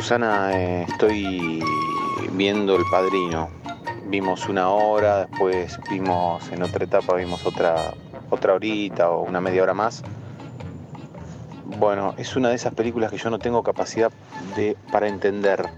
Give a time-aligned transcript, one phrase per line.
[0.00, 1.62] Susana, eh, estoy
[2.32, 3.50] viendo El Padrino.
[4.06, 7.92] Vimos una hora, después vimos en otra etapa, vimos otra,
[8.30, 10.02] otra horita o una media hora más.
[11.78, 14.10] Bueno, es una de esas películas que yo no tengo capacidad
[14.56, 15.68] de, para entender.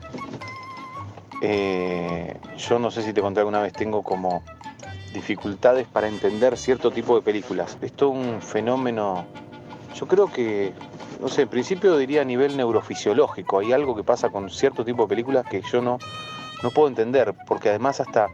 [1.43, 4.45] Eh, yo no sé si te conté alguna vez, tengo como
[5.13, 7.77] dificultades para entender cierto tipo de películas.
[7.83, 9.27] Es todo un fenómeno,
[9.95, 10.73] yo creo que,
[11.21, 13.59] no sé, en principio diría a nivel neurofisiológico.
[13.59, 15.99] Hay algo que pasa con cierto tipo de películas que yo no,
[16.63, 18.29] no puedo entender, porque además hasta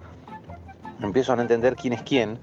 [1.00, 2.38] empiezo a no entender quién es quién,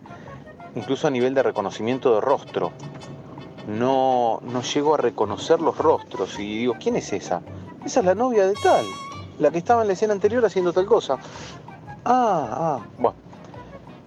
[0.76, 2.72] incluso a nivel de reconocimiento de rostro.
[3.68, 7.41] No, no llego a reconocer los rostros y digo, ¿quién es esa?
[7.84, 8.86] Esa es la novia de tal,
[9.40, 11.18] la que estaba en la escena anterior haciendo tal cosa.
[12.05, 13.16] Ah, ah, bueno.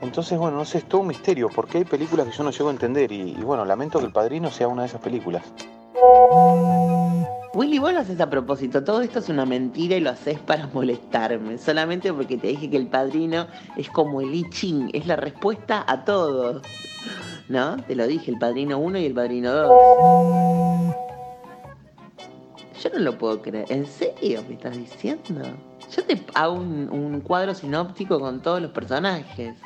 [0.00, 2.68] Entonces, bueno, no sé, es todo un misterio, porque hay películas que yo no llego
[2.68, 5.42] a entender y, bueno, lamento que El Padrino sea una de esas películas.
[7.54, 8.84] Willy, vos lo haces a propósito.
[8.84, 11.58] Todo esto es una mentira y lo haces para molestarme.
[11.58, 15.84] Solamente porque te dije que el padrino es como el I Ching, es la respuesta
[15.88, 16.62] a todo.
[17.48, 17.76] ¿No?
[17.78, 20.94] Te lo dije, el padrino 1 y el padrino 2.
[22.80, 23.66] Yo no lo puedo creer.
[23.70, 25.42] ¿En serio me estás diciendo?
[25.94, 29.56] Yo te hago un, cuadro sinóptico con todos los personajes.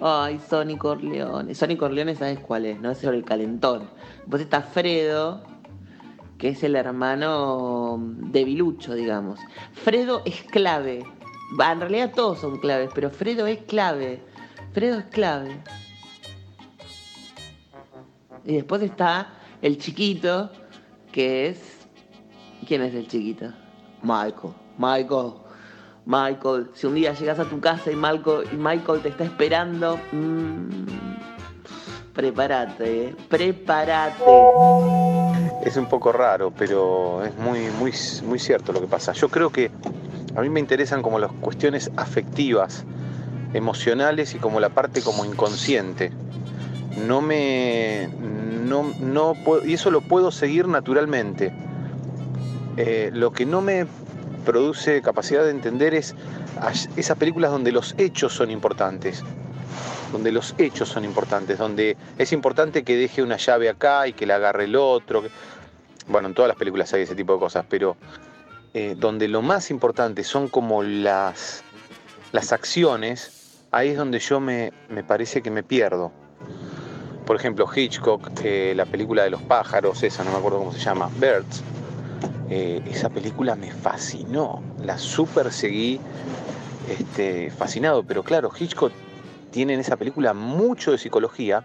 [0.00, 1.54] Ay, Sonny Corleone.
[1.54, 2.80] Sonny Corleone, ¿sabes cuál es?
[2.80, 2.90] ¿No?
[2.90, 3.90] Es el calentón.
[4.20, 5.42] Después está Fredo,
[6.38, 9.40] que es el hermano de Bilucho, digamos.
[9.72, 11.04] Fredo es clave.
[11.58, 14.22] En realidad todos son claves, pero Fredo es clave.
[14.72, 15.60] Fredo es clave.
[18.44, 20.50] Y después está el chiquito,
[21.12, 21.88] que es.
[22.66, 23.52] ¿Quién es el chiquito?
[24.02, 24.54] Michael.
[24.80, 25.34] Michael.
[26.06, 26.70] Michael.
[26.72, 30.00] Si un día llegas a tu casa y Michael, y Michael te está esperando.
[30.10, 30.86] mmm,
[32.14, 34.24] prepárate, prepárate.
[35.64, 37.92] Es un poco raro, pero es muy, muy,
[38.24, 39.12] muy cierto lo que pasa.
[39.12, 39.70] Yo creo que
[40.34, 42.84] a mí me interesan como las cuestiones afectivas,
[43.52, 46.10] emocionales y como la parte como inconsciente.
[47.06, 48.08] No me.
[48.64, 51.52] No, no puedo, y eso lo puedo seguir naturalmente.
[52.76, 53.84] Eh, lo que no me
[54.40, 56.14] produce capacidad de entender es
[56.96, 59.22] esas películas donde los hechos son importantes.
[60.12, 64.26] Donde los hechos son importantes, donde es importante que deje una llave acá y que
[64.26, 65.22] la agarre el otro.
[66.08, 67.96] Bueno, en todas las películas hay ese tipo de cosas, pero
[68.74, 71.62] eh, donde lo más importante son como las,
[72.32, 76.10] las acciones, ahí es donde yo me, me parece que me pierdo.
[77.24, 80.80] Por ejemplo, Hitchcock, eh, la película de los pájaros, esa no me acuerdo cómo se
[80.80, 81.62] llama, Birds.
[82.52, 86.00] Eh, esa película me fascinó, la super seguí
[86.88, 88.92] este, fascinado, pero claro, Hitchcock
[89.52, 91.62] tiene en esa película mucho de psicología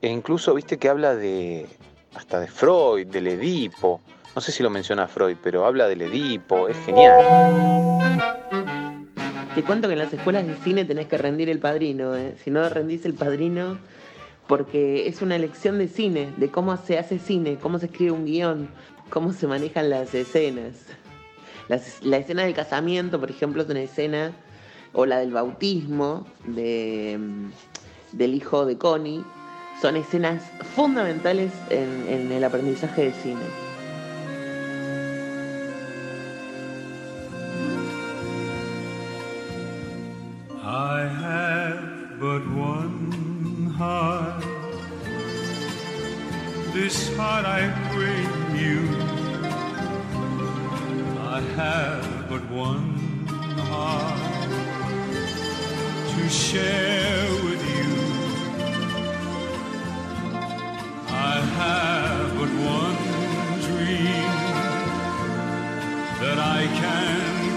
[0.00, 1.66] e incluso viste que habla de
[2.14, 4.00] hasta de Freud, del Edipo.
[4.34, 7.14] No sé si lo menciona Freud, pero habla del Edipo, es genial.
[9.54, 12.34] Te cuento que en las escuelas de cine tenés que rendir el padrino, ¿eh?
[12.42, 13.78] si no rendís el padrino,
[14.46, 18.24] porque es una lección de cine, de cómo se hace cine, cómo se escribe un
[18.24, 18.70] guion,
[19.10, 20.74] cómo se manejan las escenas.
[22.02, 24.32] La escena del casamiento, por ejemplo, es una escena,
[24.92, 27.50] o la del bautismo mm,
[28.12, 29.22] del hijo de Connie,
[29.80, 30.42] son escenas
[30.74, 33.40] fundamentales en, el aprendizaje de cine.
[40.60, 42.42] I have but
[47.46, 48.80] I bring you.
[51.20, 52.98] I have but one
[53.70, 54.50] heart
[56.12, 57.92] to share with you.
[61.08, 62.98] I have but one
[63.68, 64.34] dream
[66.20, 67.47] that I can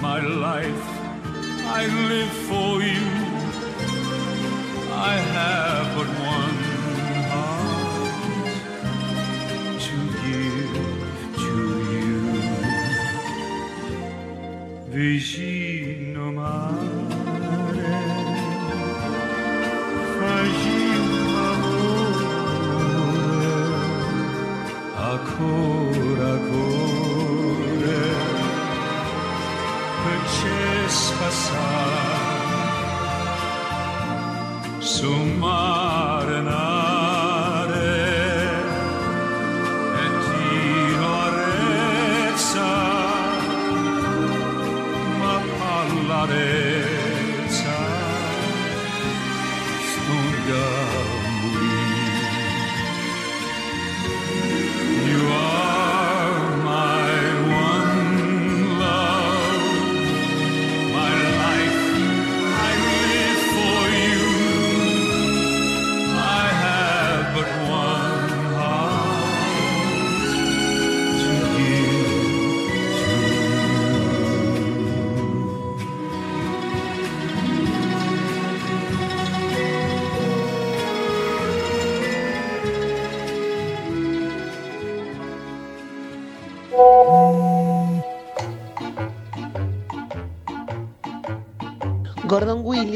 [0.00, 0.84] my life.
[1.80, 3.06] I live for you.
[4.92, 6.08] I have but
[6.38, 6.58] one
[7.32, 8.18] heart
[9.86, 10.72] to give
[11.42, 11.54] to
[11.92, 12.16] you.
[14.90, 15.57] Vicino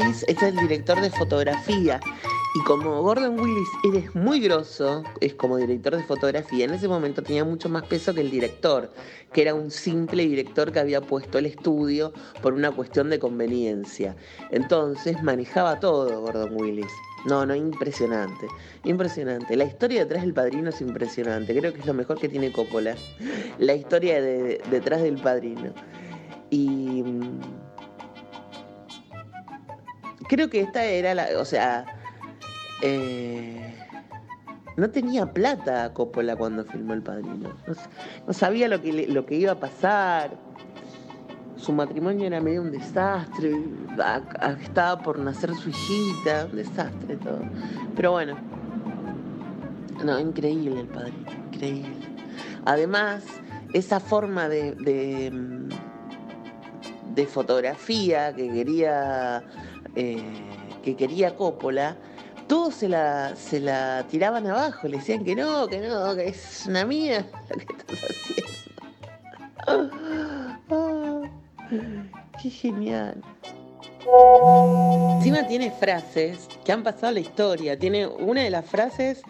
[0.09, 1.99] Es el director de fotografía.
[2.55, 7.23] Y como Gordon Willis eres muy grosso, es como director de fotografía, en ese momento
[7.23, 8.91] tenía mucho más peso que el director,
[9.31, 12.13] que era un simple director que había puesto el estudio
[12.43, 14.15] por una cuestión de conveniencia.
[14.51, 16.91] Entonces manejaba todo Gordon Willis.
[17.25, 18.47] No, no, impresionante.
[18.83, 19.55] Impresionante.
[19.55, 21.57] La historia detrás del padrino es impresionante.
[21.57, 22.95] Creo que es lo mejor que tiene Coppola.
[23.57, 25.73] La historia de- detrás del padrino.
[26.51, 27.03] Y.
[30.33, 31.27] Creo que esta era la.
[31.37, 31.85] O sea.
[32.81, 33.75] eh,
[34.77, 37.55] no tenía plata Coppola cuando filmó El Padrino.
[38.25, 40.35] No, sabía lo que, lo que iba a pasar.
[41.55, 43.53] Su matrimonio era medio un desastre.
[44.59, 46.47] Estaba por nacer su hijita.
[46.49, 47.41] Un desastre todo.
[47.95, 48.35] Pero bueno.
[50.03, 51.31] No, increíble El Padrino.
[51.53, 52.07] Increíble.
[52.65, 53.23] Además,
[53.73, 55.69] esa forma de, de, mm,
[57.13, 59.43] de fotografía que quería
[59.95, 60.21] eh,
[60.83, 61.97] que quería Coppola,
[62.47, 66.65] todos se la, se la tiraban abajo, le decían que no, que no, que es
[66.67, 68.53] una mía lo que estás haciendo.
[72.41, 73.21] Qué genial.
[75.15, 77.79] Encima tiene frases que han pasado a la historia.
[77.79, 79.21] Tiene una de las frases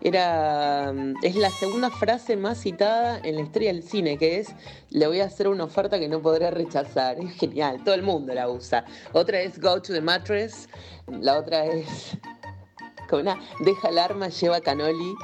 [0.00, 4.48] era es la segunda frase más citada en la historia del cine, que es
[4.90, 7.18] le voy a hacer una oferta que no podré rechazar.
[7.18, 8.84] Es genial, todo el mundo la usa.
[9.12, 10.68] Otra es go to the mattress,
[11.06, 12.16] la otra es
[13.08, 15.14] como una deja el arma, lleva canoli.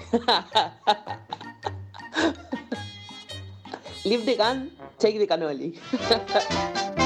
[4.05, 5.79] Leave the gun, take the cannoli.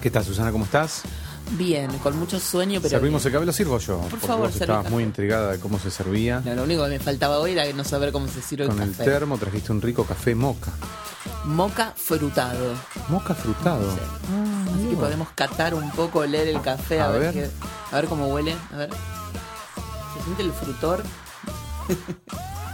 [0.00, 0.52] ¿Qué tal, Susana?
[0.52, 1.02] ¿Cómo estás?
[1.52, 2.90] bien, con mucho sueño, pero.
[2.90, 3.46] ¿Servimos el café?
[3.46, 4.00] ¿Lo sirvo yo?
[4.10, 4.94] Porque favor, vos estabas café.
[4.94, 6.42] muy intrigada de cómo se servía.
[6.44, 8.88] No, lo único que me faltaba hoy era no saber cómo se sirve Con el
[8.88, 9.04] el café.
[9.04, 10.70] termo trajiste un rico café moca.
[11.44, 12.74] Moca frutado.
[13.08, 13.90] Moca frutado.
[13.92, 13.98] Sí.
[14.30, 17.32] Ah, Así que podemos catar un poco, leer el café, a, A ver, ver.
[17.32, 17.50] qué-
[17.90, 18.54] a ver cómo huele.
[18.74, 18.90] A ver.
[20.18, 21.02] ¿Se siente el frutor?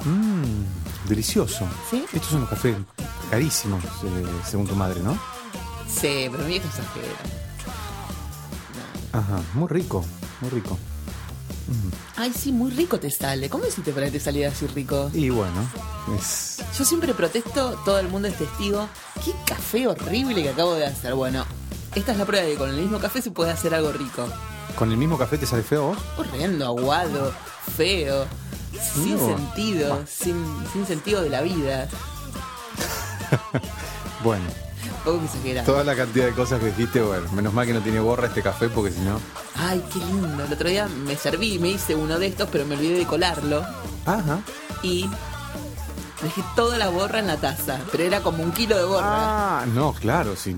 [0.04, 1.64] Mm, delicioso.
[1.90, 2.04] ¿Sí?
[2.12, 2.76] Estos son los cafés
[3.30, 5.16] carísimos, eh, según tu madre, ¿no?
[6.00, 7.14] Sí, pero mi vieja exagera.
[9.12, 10.04] Ajá, muy rico,
[10.40, 10.76] muy rico.
[12.16, 13.48] Ay, sí, muy rico te sale.
[13.48, 15.10] ¿Cómo hiciste para que te saliera así rico?
[15.14, 15.66] Y bueno,
[16.18, 16.62] es...
[16.76, 18.86] Yo siempre protesto, todo el mundo es testigo.
[19.24, 21.14] Qué café horrible que acabo de hacer.
[21.14, 21.44] Bueno,
[21.94, 24.26] esta es la prueba de que con el mismo café se puede hacer algo rico.
[24.76, 25.98] ¿Con el mismo café te sale feo vos?
[26.18, 27.32] Horrendo, aguado,
[27.76, 28.26] feo,
[28.94, 29.26] sin No.
[29.26, 31.88] sentido, sin, sin sentido de la vida.
[34.22, 34.44] Bueno,
[35.04, 35.66] Poco que exagerado.
[35.66, 38.42] toda la cantidad de cosas que dijiste, bueno, menos mal que no tiene borra este
[38.42, 39.20] café porque si no...
[39.54, 40.44] Ay, qué lindo.
[40.44, 43.64] El otro día me serví, me hice uno de estos, pero me olvidé de colarlo.
[44.06, 44.40] Ajá.
[44.82, 45.08] Y
[46.22, 47.80] dejé toda la borra en la taza.
[47.92, 49.60] Pero era como un kilo de borra.
[49.60, 50.56] Ah, no, claro, si,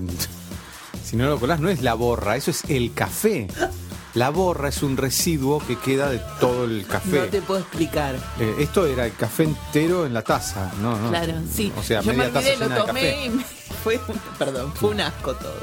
[1.03, 3.47] si no lo colás no es la borra, eso es el café.
[4.17, 7.19] La borra es un residuo que queda de todo el café.
[7.19, 8.15] No te puedo explicar.
[8.39, 11.09] Eh, esto era el café entero en la taza, no, no.
[11.09, 11.71] Claro, sí.
[11.77, 13.25] O sea, Yo me media taza olvidé, llena lo de tomé café.
[13.25, 13.43] y me
[13.83, 14.01] fue,
[14.39, 15.61] perdón, fue un asco todo.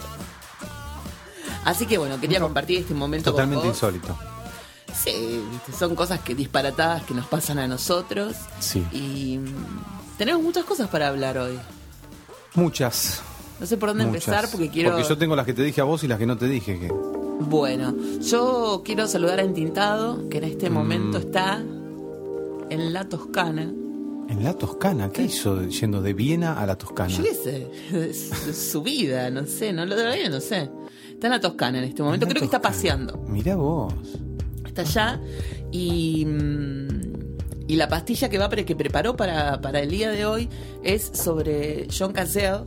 [1.65, 3.77] Así que bueno, quería compartir este momento Totalmente con vos.
[3.77, 4.17] insólito.
[4.95, 5.43] Sí,
[5.77, 8.37] son cosas que disparatadas que nos pasan a nosotros.
[8.61, 8.87] Sí.
[8.93, 11.59] Y mm, tenemos muchas cosas para hablar hoy.
[12.55, 13.21] Muchas.
[13.59, 14.29] No sé por dónde muchas.
[14.29, 14.93] empezar porque quiero.
[14.93, 16.79] Porque yo tengo las que te dije a vos y las que no te dije.
[16.79, 16.93] Que...
[17.41, 20.73] Bueno, yo quiero saludar a Entintado, que en este Mm.
[20.73, 21.63] momento está
[22.71, 23.73] en la Toscana.
[24.29, 27.11] En la Toscana, ¿qué hizo yendo de Viena a la Toscana?
[27.11, 28.13] Yo qué sé,
[28.55, 30.71] su vida, no sé, no lo todavía no sé.
[31.11, 33.19] Está en la Toscana en este momento, En creo que está paseando.
[33.29, 33.93] Mirá vos.
[34.65, 35.21] hasta allá
[35.71, 36.89] y, mm,
[37.69, 40.49] y la pastilla que va que preparó para, para el día de hoy
[40.83, 42.65] es sobre John Cazale.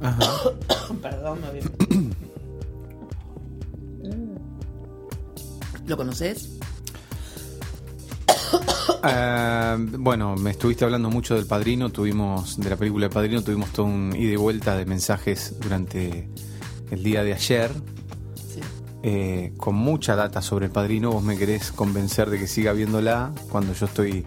[0.00, 0.50] Ajá.
[1.02, 1.48] Perdón, me
[5.86, 6.50] ¿Lo conoces?
[9.02, 13.70] Ah, bueno, me estuviste hablando mucho del Padrino, tuvimos de la película El Padrino, tuvimos
[13.70, 16.28] todo un ida y vuelta de mensajes durante
[16.90, 17.70] el día de ayer,
[18.34, 18.60] Sí.
[19.02, 21.12] eh, con mucha data sobre El Padrino.
[21.12, 24.26] Vos me querés convencer de que siga viéndola cuando yo estoy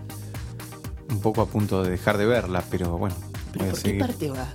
[1.09, 3.15] un poco a punto de dejar de verla, pero bueno,
[3.51, 4.53] ¿Pero voy a por qué parte vas?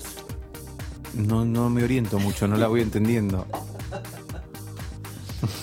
[1.14, 3.46] No, no me oriento mucho, no la voy entendiendo.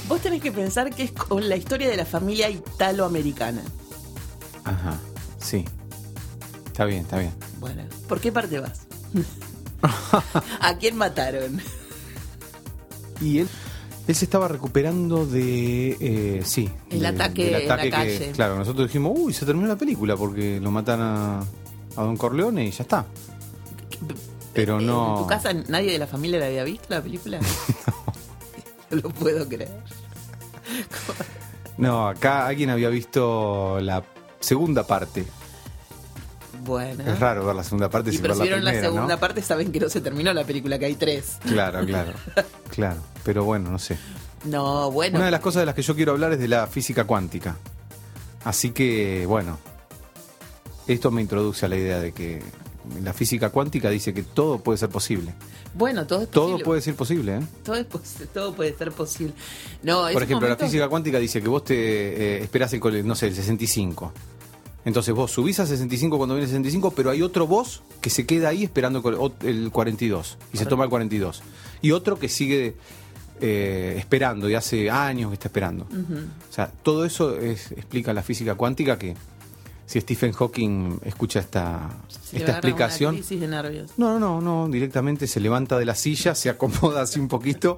[0.08, 3.62] Vos tenés que pensar que es con la historia de la familia italoamericana.
[4.64, 5.00] Ajá,
[5.40, 5.66] sí.
[6.68, 7.32] Está bien, está bien.
[7.60, 8.82] Bueno, ¿por qué parte vas?
[10.62, 11.60] ¿A quién mataron?
[13.20, 13.48] Y él,
[14.08, 15.98] él se estaba recuperando de.
[16.00, 16.70] eh, sí.
[16.90, 18.32] El de- ataque del en la ataque que- calle.
[18.34, 22.66] claro, nosotros dijimos, uy, se terminó la película porque lo matan a, a Don Corleone
[22.66, 23.06] y ya está.
[24.54, 25.16] Pero no.
[25.18, 27.40] ¿En tu casa nadie de la familia la había visto la película?
[27.40, 27.48] no
[29.04, 29.72] lo puedo creer.
[31.78, 34.04] No, acá alguien había visto la
[34.40, 35.26] segunda parte.
[36.64, 37.04] Bueno.
[37.06, 39.16] Es raro ver la segunda parte Y sin pero si la vieron la primera, segunda
[39.16, 39.20] ¿no?
[39.20, 41.40] parte saben que no se terminó la película, que hay tres.
[41.44, 42.14] Claro, claro.
[42.70, 43.02] claro.
[43.24, 43.98] Pero bueno, no sé.
[44.46, 45.18] No, bueno.
[45.18, 47.56] Una de las cosas de las que yo quiero hablar es de la física cuántica.
[48.44, 49.58] Así que, bueno,
[50.88, 52.42] esto me introduce a la idea de que
[53.04, 55.34] la física cuántica dice que todo puede ser posible.
[55.74, 56.66] Bueno, todo es Todo posible.
[56.66, 57.42] puede ser posible, ¿eh?
[57.64, 57.88] Todo, es
[58.34, 59.34] todo puede ser posible.
[59.84, 63.16] No, Por ejemplo, momentos- la física cuántica dice que vos te eh, esperás el, no
[63.16, 64.12] sé, el 65.
[64.84, 68.26] Entonces vos subís a 65 cuando viene el 65, pero hay otro vos que se
[68.26, 71.44] queda ahí esperando el cole- ot- el 42 y se toma el 42.
[71.84, 72.76] Y otro que sigue
[73.40, 75.86] eh, esperando y hace años que está esperando.
[75.86, 79.16] O sea, todo eso es- explica la física cuántica que
[79.92, 83.16] si Stephen Hawking escucha esta, se esta una explicación...
[83.16, 83.92] crisis de nervios.
[83.98, 87.78] No, no, no, directamente se levanta de la silla, se acomoda así un poquito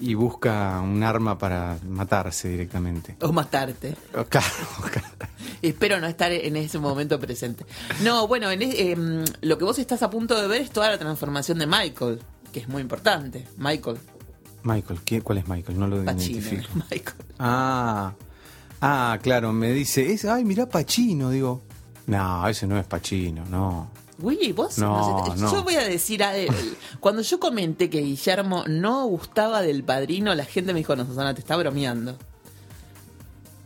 [0.00, 3.16] y busca un arma para matarse directamente.
[3.20, 3.94] O matarte.
[4.28, 4.46] Claro,
[4.90, 5.06] claro.
[5.62, 7.64] Espero no estar en ese momento presente.
[8.02, 10.98] No, bueno, en em, lo que vos estás a punto de ver es toda la
[10.98, 12.20] transformación de Michael,
[12.52, 13.46] que es muy importante.
[13.56, 13.98] Michael,
[14.64, 15.78] Michael, ¿quién- ¿cuál es Michael?
[15.78, 16.40] No lo Pacino.
[16.40, 16.68] identifico.
[16.90, 17.16] Michael.
[17.38, 18.12] Ah,
[18.80, 21.62] ah, claro, me dice, es, ay, mirá Pachino, digo.
[22.06, 23.88] No, ese no es Pachino, no.
[24.18, 25.52] Willy, vos No, no.
[25.52, 26.48] Yo voy a decir a él.
[27.00, 31.34] Cuando yo comenté que Guillermo no gustaba del padrino, la gente me dijo, no, Susana,
[31.34, 32.16] te está bromeando.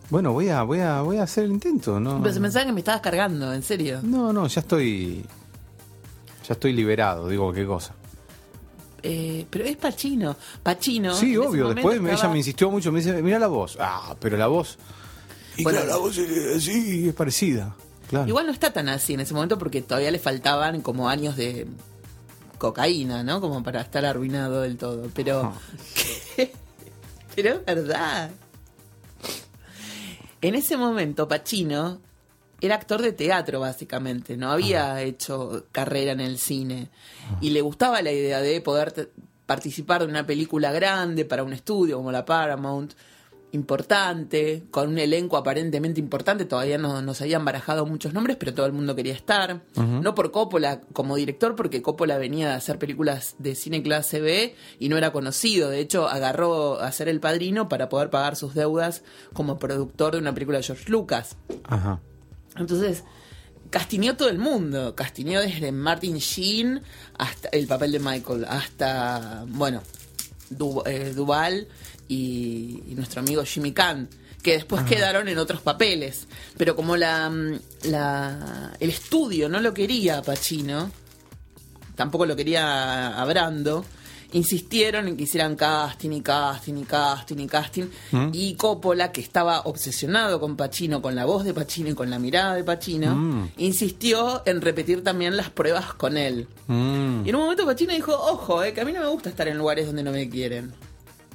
[0.08, 2.20] Bueno, voy a, voy a, voy a hacer el intento, ¿no?
[2.20, 4.00] Pero se pensaba que me estabas cargando, en serio.
[4.02, 5.24] No, no, ya estoy.
[6.48, 7.94] Ya estoy liberado, digo, qué cosa.
[9.02, 10.36] Eh, pero es Pachino.
[10.64, 11.14] Pachino.
[11.14, 13.78] sí, obvio, después me- estaba- ella me insistió mucho, me dice, mira la voz.
[13.80, 14.78] Ah, pero la voz.
[15.56, 17.74] Y Bueno, claro, la voz es, sí, es parecida.
[18.08, 18.28] Claro.
[18.28, 21.66] Igual no está tan así en ese momento porque todavía le faltaban como años de
[22.58, 23.40] cocaína, ¿no?
[23.40, 25.08] Como para estar arruinado del todo.
[25.14, 25.54] Pero.
[25.54, 25.60] Ah.
[27.34, 28.30] Pero es verdad.
[30.42, 32.00] En ese momento, Pacino
[32.60, 34.36] era actor de teatro, básicamente.
[34.36, 36.90] No había hecho carrera en el cine.
[37.40, 39.10] Y le gustaba la idea de poder
[39.46, 42.92] participar de una película grande para un estudio como la Paramount,
[43.52, 46.44] importante, con un elenco aparentemente importante.
[46.44, 49.62] Todavía no, no se habían barajado muchos nombres, pero todo el mundo quería estar.
[49.76, 54.54] No por Coppola como director, porque Coppola venía a hacer películas de cine clase B
[54.78, 55.70] y no era conocido.
[55.70, 59.02] De hecho, agarró a ser el padrino para poder pagar sus deudas
[59.32, 61.36] como productor de una película de George Lucas.
[61.64, 62.00] Ajá.
[62.56, 63.04] Entonces,
[63.70, 64.94] castineó todo el mundo.
[64.94, 66.82] Castineó desde Martin Sheen
[67.18, 69.82] hasta el papel de Michael, hasta, bueno,
[70.86, 71.68] eh, Duval
[72.10, 74.08] y, y nuestro amigo Jimmy Kahn,
[74.42, 76.26] que después quedaron en otros papeles.
[76.56, 80.90] Pero como la, mm, la el estudio no lo quería a Pacino,
[81.94, 83.84] tampoco lo quería a Brando,
[84.32, 87.84] insistieron en que hicieran casting y casting y casting y casting.
[88.32, 92.18] Y Coppola, que estaba obsesionado con Pacino, con la voz de Pacino y con la
[92.18, 93.50] mirada de Pacino, Mm.
[93.58, 96.46] insistió en repetir también las pruebas con él.
[96.68, 97.26] Mm.
[97.26, 99.46] Y en un momento Pacino dijo, ojo, eh, que a mí no me gusta estar
[99.48, 100.72] en lugares donde no me quieren.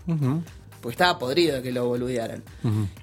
[0.08, 0.41] Ujú.
[0.85, 2.43] Porque estaba podrido que lo boludearan.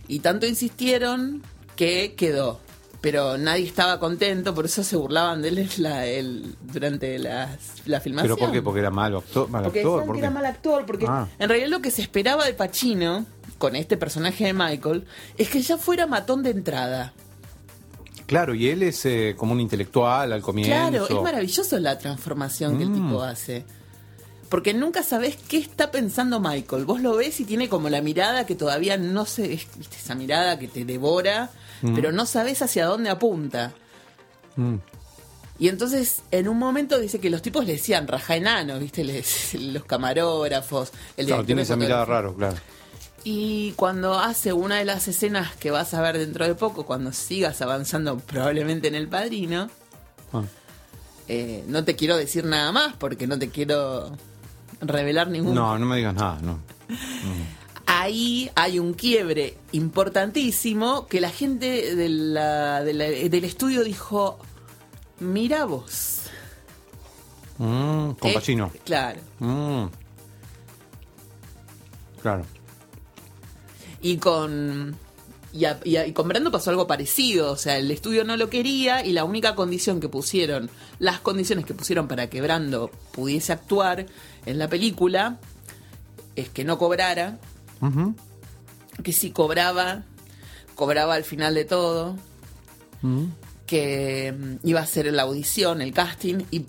[0.06, 1.42] Y tanto insistieron
[1.74, 2.60] que quedó.
[3.00, 7.98] Pero nadie estaba contento, por eso se burlaban de él la- el- durante las- la
[8.00, 8.36] filmación.
[8.36, 8.62] ¿Pero por qué?
[8.62, 9.48] Porque era malo actor.
[9.50, 11.26] Mal Porque actor decían ¿por que era mal actor, porque Ah.
[11.40, 13.26] en realidad lo que se esperaba de Pacino,
[13.58, 15.04] con este personaje de Michael,
[15.36, 17.12] es que ya fuera matón de entrada.
[18.26, 20.70] Claro, y él es eh, como un intelectual al comienzo.
[20.72, 22.94] Claro, es maravilloso la transformación que el Mm.
[22.94, 23.64] tipo hace.
[24.52, 26.84] Porque nunca sabes qué está pensando Michael.
[26.84, 29.48] Vos lo ves y tiene como la mirada que todavía no se...
[29.48, 29.96] ¿viste?
[29.96, 31.48] Esa mirada que te devora,
[31.94, 33.72] pero no sabes hacia dónde apunta.
[34.56, 34.76] Mm.
[35.58, 39.04] Y entonces, en un momento dice que los tipos le decían raja enano, ¿viste?
[39.04, 40.92] Les- los camarógrafos.
[41.16, 42.56] El Claro, tiene esa mirada raro, claro.
[43.24, 47.12] Y cuando hace una de las escenas que vas a ver dentro de poco, cuando
[47.12, 49.70] sigas avanzando probablemente en El Padrino,
[50.32, 50.42] Ah.
[51.28, 54.12] eh, no te quiero decir nada más porque no te quiero
[54.82, 55.54] revelar ningún...
[55.54, 56.58] No, no me digas nada, no.
[57.86, 64.38] Ahí hay un quiebre importantísimo que la gente de la- de la- del estudio dijo,
[65.20, 66.20] mira vos.
[67.58, 68.34] Mm, con Eh.
[68.84, 69.20] Claro.
[69.40, 69.84] Mm.
[72.22, 72.44] Claro.
[74.00, 74.96] Y con.
[75.52, 78.36] Y, a- y a- y con Brando pasó algo parecido, o sea, el estudio no
[78.38, 82.90] lo quería y la única condición que pusieron, las condiciones que pusieron para que Brando
[83.12, 84.06] pudiese actuar
[84.46, 85.38] en la película,
[86.36, 87.38] es que no cobrara,
[89.02, 90.02] que si cobraba,
[90.74, 92.16] cobraba al final de todo,
[93.66, 96.66] que mm, iba a hacer la audición, el casting, y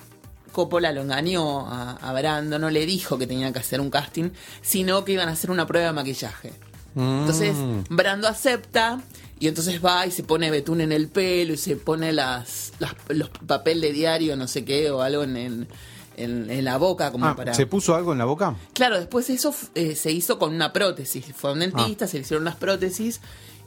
[0.52, 4.30] Coppola lo engañó a, a Brando, no le dijo que tenía que hacer un casting,
[4.62, 6.54] sino que iban a hacer una prueba de maquillaje.
[6.96, 7.96] Entonces, Mm.
[7.96, 9.02] Brando acepta
[9.40, 12.94] y entonces va y se pone betún en el pelo y se pone las, las-
[13.10, 15.68] los papel de diario, no sé qué, o algo en, en-
[16.18, 17.54] en- en la boca como Ah, para...
[17.54, 18.56] ¿Se puso algo en la boca?
[18.74, 21.26] Claro, después eso eh, se hizo con una prótesis.
[21.36, 23.22] Fue a un dentista, se le hicieron unas prótesis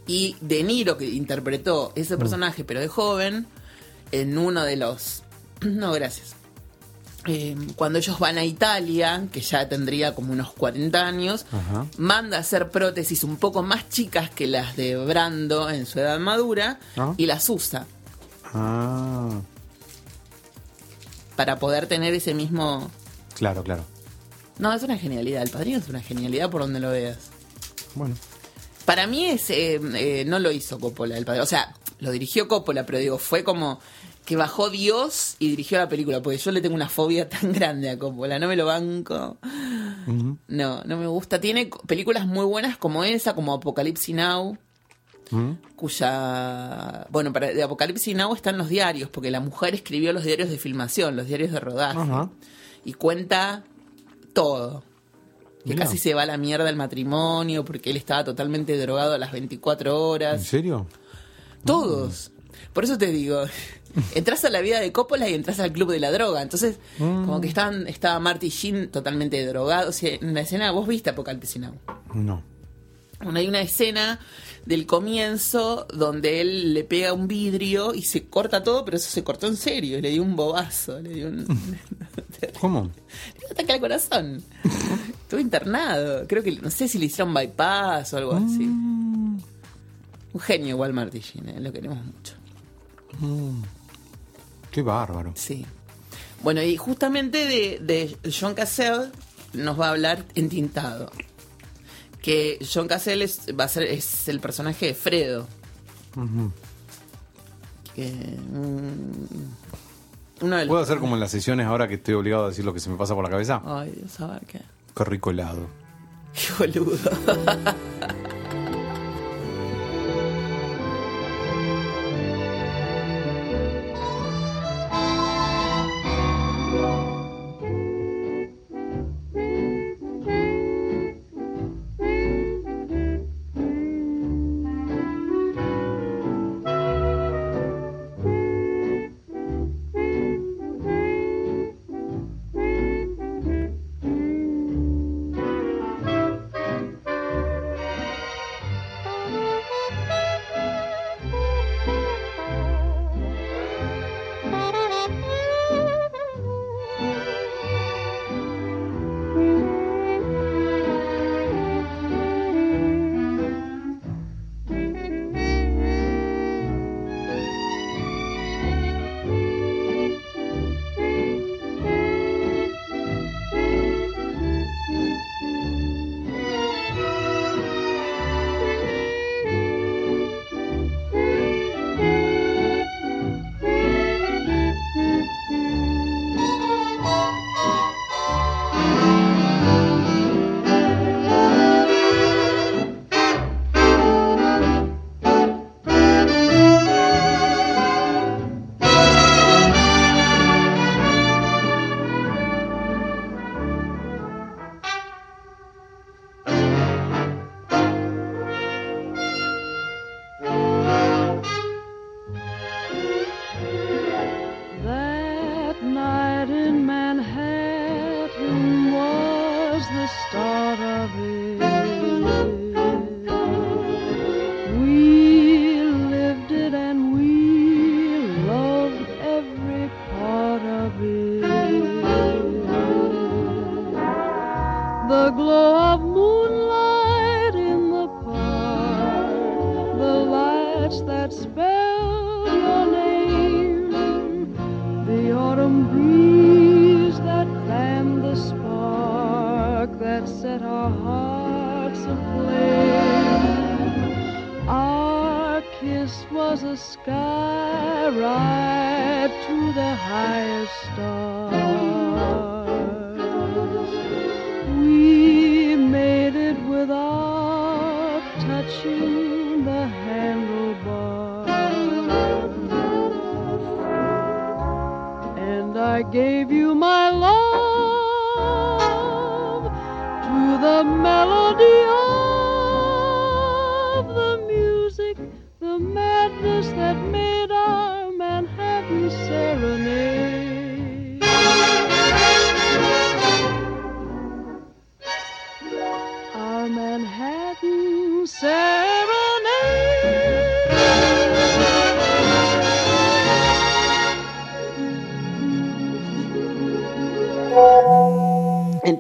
[0.06, 3.46] y De Niro, que interpretó ese personaje pero de joven,
[4.12, 5.22] en uno de los...
[5.62, 6.34] No, gracias.
[7.28, 11.84] Eh, cuando ellos van a Italia, que ya tendría como unos 40 años, Ajá.
[11.98, 16.20] manda a hacer prótesis un poco más chicas que las de Brando en su edad
[16.20, 17.14] madura Ah.
[17.16, 17.85] y las usa
[18.54, 19.40] Ah,
[21.37, 22.90] para poder tener ese mismo...
[23.35, 23.85] claro, claro.
[24.59, 25.42] No, es una genialidad.
[25.42, 27.18] El padrino es una genialidad por donde lo veas.
[27.94, 28.14] Bueno.
[28.85, 31.40] Para mí es eh, eh, no lo hizo Coppola el padre.
[31.40, 33.81] O sea, lo dirigió Coppola, pero digo, fue como
[34.25, 36.22] que bajó Dios y dirigió la película.
[36.22, 38.38] Porque yo le tengo una fobia tan grande a Coppola.
[38.38, 39.37] No me lo banco.
[40.49, 41.40] No, no me gusta.
[41.40, 44.57] Tiene películas muy buenas como esa, como Apocalipsis Now.
[45.30, 45.52] Mm.
[45.74, 47.06] Cuya.
[47.10, 50.58] Bueno, para, de Apocalipsis Now están los diarios, porque la mujer escribió los diarios de
[50.58, 51.98] filmación, los diarios de rodaje.
[51.98, 52.30] Ajá.
[52.84, 53.64] Y cuenta
[54.32, 54.84] todo.
[55.64, 55.84] Que Mirá.
[55.86, 59.32] casi se va a la mierda el matrimonio porque él estaba totalmente drogado a las
[59.32, 60.44] 24 ¿En horas.
[60.44, 60.86] serio?
[61.64, 62.30] Todos.
[62.72, 63.42] Por eso te digo,
[64.14, 66.42] entras a la vida de Coppola y entras al club de la droga.
[66.42, 69.88] Entonces, como que estaban, estaba Marty Sheen totalmente drogado.
[69.88, 71.74] O sea, en la escena, vos viste Apocalipsis Now.
[72.14, 72.42] No.
[73.22, 74.20] Bueno, hay una escena
[74.66, 79.24] del comienzo donde él le pega un vidrio y se corta todo, pero eso se
[79.24, 80.00] cortó en serio.
[80.00, 81.46] Le dio un bobazo, le dio un,
[82.61, 82.83] ¿Cómo?
[82.83, 84.42] le dio un ataque al corazón.
[85.22, 86.26] Estuvo internado.
[86.26, 88.64] Creo que, no sé si le hicieron bypass o algo así.
[88.64, 91.61] Un genio igual Marty Sheen, ¿eh?
[91.61, 92.35] lo queremos mucho.
[94.70, 95.33] Qué bárbaro.
[95.35, 95.64] Sí.
[96.42, 99.11] Bueno, y justamente de, de John Cassell
[99.55, 101.11] nos va a hablar entintado.
[102.26, 105.46] Que John Cassell es, va a ser es el personaje de Fredo.
[107.94, 112.46] Que, mm, uno de los- ¿Puedo hacer como en las sesiones ahora que estoy obligado
[112.46, 113.62] a decir lo que se me pasa por la cabeza?
[113.64, 114.60] Ay, Dios, a ver qué.
[114.96, 115.68] Qué rico helado.
[116.34, 116.98] Qué boludo.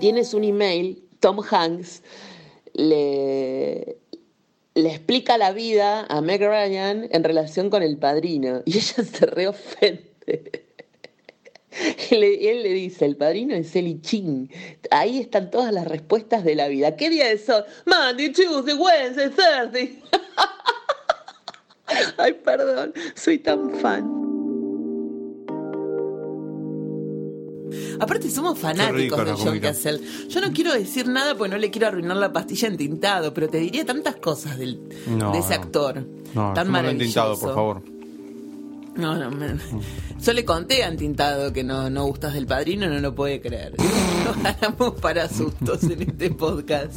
[0.06, 2.00] Tienes un email, Tom Hanks
[2.74, 3.98] le,
[4.76, 10.62] explica la vida a Meg Ryan en relación con el padrino y ella se reofende.
[12.10, 12.14] Y
[12.46, 14.48] él le dice, el padrino es Eli Chin.
[14.92, 16.94] Ahí están todas las respuestas de la vida.
[16.94, 17.64] ¿Qué día es hoy?
[17.84, 20.00] Monday, Tuesday, Wednesday, Thursday.
[22.16, 24.25] Ay, perdón, soy tan fan.
[28.00, 29.58] Aparte somos fanáticos de John.
[29.60, 30.00] Cassell.
[30.28, 33.48] Yo no quiero decir nada porque no le quiero arruinar la pastilla en tintado, pero
[33.48, 35.62] te diría tantas cosas del, No, de ese no.
[35.62, 36.06] actor.
[36.34, 37.40] No, tan súmalo en maravilloso.
[37.40, 37.82] por favor.
[38.96, 39.56] No, no, me-
[40.22, 43.74] yo le conté a Tintado que no, no gustas del padrino, no lo puede creer.
[44.26, 46.96] No ganamos para sustos en este podcast.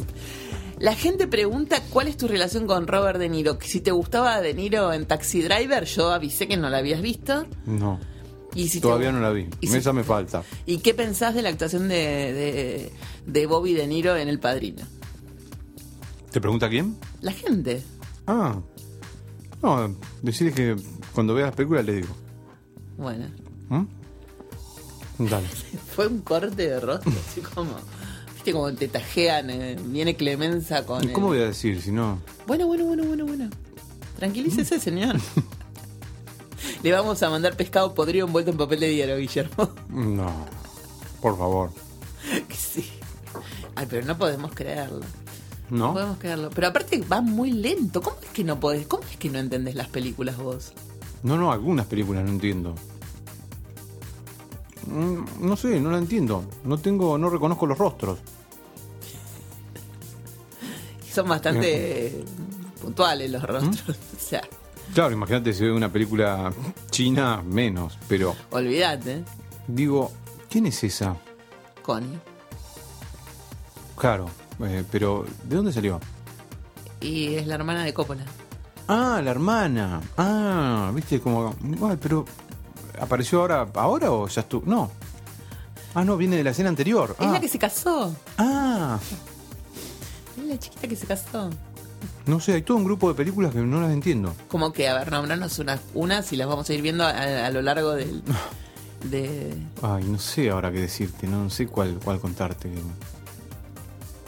[0.80, 3.56] La gente pregunta cuál es tu relación con Robert De Niro.
[3.60, 7.46] Si te gustaba De Niro en Taxi Driver, yo avisé que no la habías visto.
[7.66, 8.00] No,
[8.54, 9.48] Y si te- todavía no la vi.
[9.60, 10.42] y si- Esa me falta.
[10.66, 12.92] ¿Y qué pensás de la actuación de, de,
[13.26, 14.82] de Bobby De Niro en El Padrino?
[16.32, 16.96] ¿Te pregunta quién?
[17.20, 17.82] La gente.
[18.26, 18.60] Ah.
[19.62, 20.76] No, decirle que
[21.14, 22.08] cuando vea las películas le digo.
[22.96, 23.26] Bueno,
[23.68, 23.84] ¿Mm?
[25.28, 25.46] Dale.
[25.94, 27.74] fue un corte de rostro, así como.
[28.34, 31.02] Viste como te tajean, eh, viene Clemenza con.
[31.04, 32.20] ¿Y el- cómo voy a decir si no?
[32.46, 33.50] Bueno, bueno, bueno, bueno, bueno.
[34.18, 35.16] Tranquilícese, señor.
[36.82, 39.70] Le vamos a mandar pescado podrido envuelto en papel de diario, Guillermo.
[39.88, 40.30] No.
[41.20, 41.70] Por favor.
[42.56, 42.88] sí.
[43.74, 45.00] Ay, pero no podemos creerlo.
[45.70, 45.92] No ¿No?
[45.92, 46.50] podemos creerlo.
[46.50, 48.02] Pero aparte va muy lento.
[48.02, 48.86] ¿Cómo es que no podés?
[48.86, 50.72] ¿Cómo es que no entendés las películas vos?
[51.22, 52.74] No, no, algunas películas no entiendo.
[54.86, 56.44] Mm, No sé, no la entiendo.
[56.64, 58.18] No tengo, no reconozco los rostros.
[61.12, 62.24] Son bastante
[62.82, 63.96] puntuales los rostros.
[64.16, 64.42] O sea,
[64.94, 66.52] Claro, imagínate si veo una película
[66.90, 67.98] china, menos.
[68.08, 69.24] Pero olvídate.
[69.68, 70.10] digo,
[70.48, 71.16] ¿quién es esa?
[71.82, 72.18] Connie.
[73.96, 74.26] Claro,
[74.64, 76.00] eh, pero ¿de dónde salió?
[77.00, 78.24] Y es la hermana de Coppola.
[78.88, 80.00] Ah, la hermana.
[80.18, 81.54] Ah, viste como.
[81.88, 82.24] Ay, pero.
[83.00, 84.62] ¿Apareció ahora, ahora o ya estuvo?
[84.66, 84.90] No.
[85.94, 87.14] Ah, no, viene de la escena anterior.
[87.18, 87.32] Es Ah.
[87.32, 88.14] la que se casó.
[88.36, 88.98] Ah,
[90.36, 91.50] Es la chiquita que se casó.
[92.30, 94.34] No sé, hay todo un grupo de películas que no las entiendo.
[94.48, 97.10] Como que, a ver, nombrarnos unas, unas y las vamos a ir viendo a,
[97.46, 98.22] a lo largo del.
[99.10, 99.54] De.
[99.80, 102.70] Ay, no sé ahora qué decirte, no sé cuál, cuál contarte.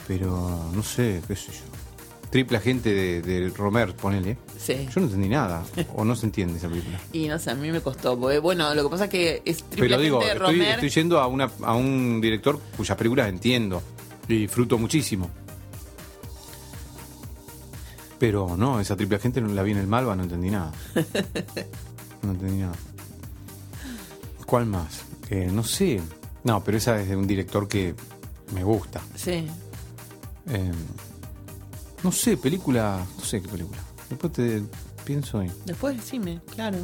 [0.09, 1.59] Pero no sé, qué sé yo.
[2.31, 4.39] Triple agente de, de Romer, ponele.
[4.59, 4.89] Sí.
[4.95, 5.63] Yo no entendí nada.
[5.95, 6.99] o no se entiende esa película.
[7.13, 8.19] Y no sé, a mí me costó.
[8.19, 10.75] porque, bueno, lo que pasa es que es triple Pero digo, agente de estoy, Romer.
[10.75, 13.83] estoy yendo a, una, a un director cuyas películas entiendo
[14.27, 15.29] y disfruto muchísimo.
[18.23, 20.73] Pero no, esa triple agente no la vi en el Malva, no entendí nada.
[22.23, 22.77] No entendí nada.
[24.47, 25.03] ¿Cuál más?
[25.29, 26.01] Eh, no sé.
[26.45, 27.97] No, pero esa es de un director que
[28.55, 29.01] me gusta.
[29.17, 29.49] Sí.
[30.49, 30.73] Eh,
[32.05, 33.05] no sé, película.
[33.19, 33.81] No sé qué película.
[34.09, 34.63] Después te
[35.05, 35.51] pienso ahí.
[35.65, 36.79] Después decime, claro.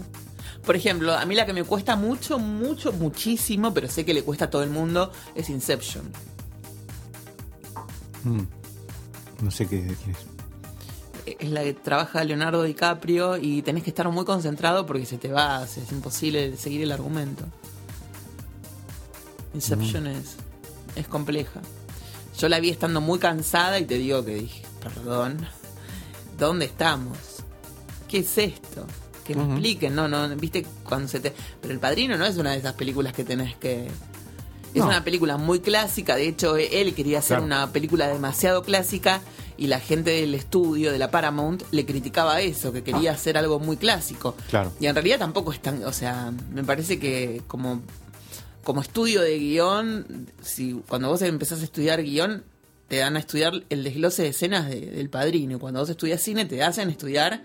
[0.67, 4.25] Por ejemplo, a mí la que me cuesta mucho, mucho, muchísimo, pero sé que le
[4.25, 6.11] cuesta a todo el mundo, es Inception.
[8.25, 9.45] Mm.
[9.45, 10.38] No sé qué quién es.
[11.41, 15.31] Es la que trabaja Leonardo DiCaprio y tenés que estar muy concentrado porque se te
[15.33, 17.45] va, es imposible seguir el argumento.
[19.55, 20.37] Inception es,
[20.97, 21.61] es compleja.
[22.39, 25.39] Yo la vi estando muy cansada y te digo que dije, perdón,
[26.39, 27.19] ¿dónde estamos?
[28.07, 28.87] ¿Qué es esto?
[29.25, 31.35] Que me expliquen, no, no, viste cuando se te...
[31.61, 33.87] Pero El Padrino no es una de esas películas que tenés que,
[34.73, 34.87] Es No.
[34.87, 37.45] una película muy clásica, de hecho él quería hacer Claro.
[37.47, 39.21] una película demasiado clásica
[39.59, 43.59] y la gente del estudio de la Paramount le criticaba eso, que quería hacer algo
[43.59, 44.35] muy clásico.
[44.49, 44.73] Claro.
[44.81, 47.83] Y en realidad tampoco es tan, o sea, me parece que como
[48.65, 52.45] como estudio de guion, si cuando vos empezás a estudiar guion,
[52.87, 55.57] te dan a estudiar el desglose de escenas de- del padrino.
[55.57, 57.43] Y cuando vos estudias cine, te hacen estudiar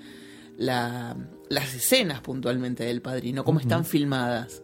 [0.57, 1.15] la-
[1.49, 4.63] las escenas puntualmente del padrino, cómo están filmadas.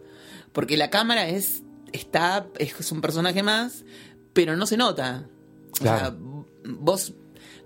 [0.51, 3.85] Porque la cámara es, está, es un personaje más,
[4.33, 5.27] pero no se nota.
[5.71, 6.45] O sea, Claro.
[6.65, 7.13] vos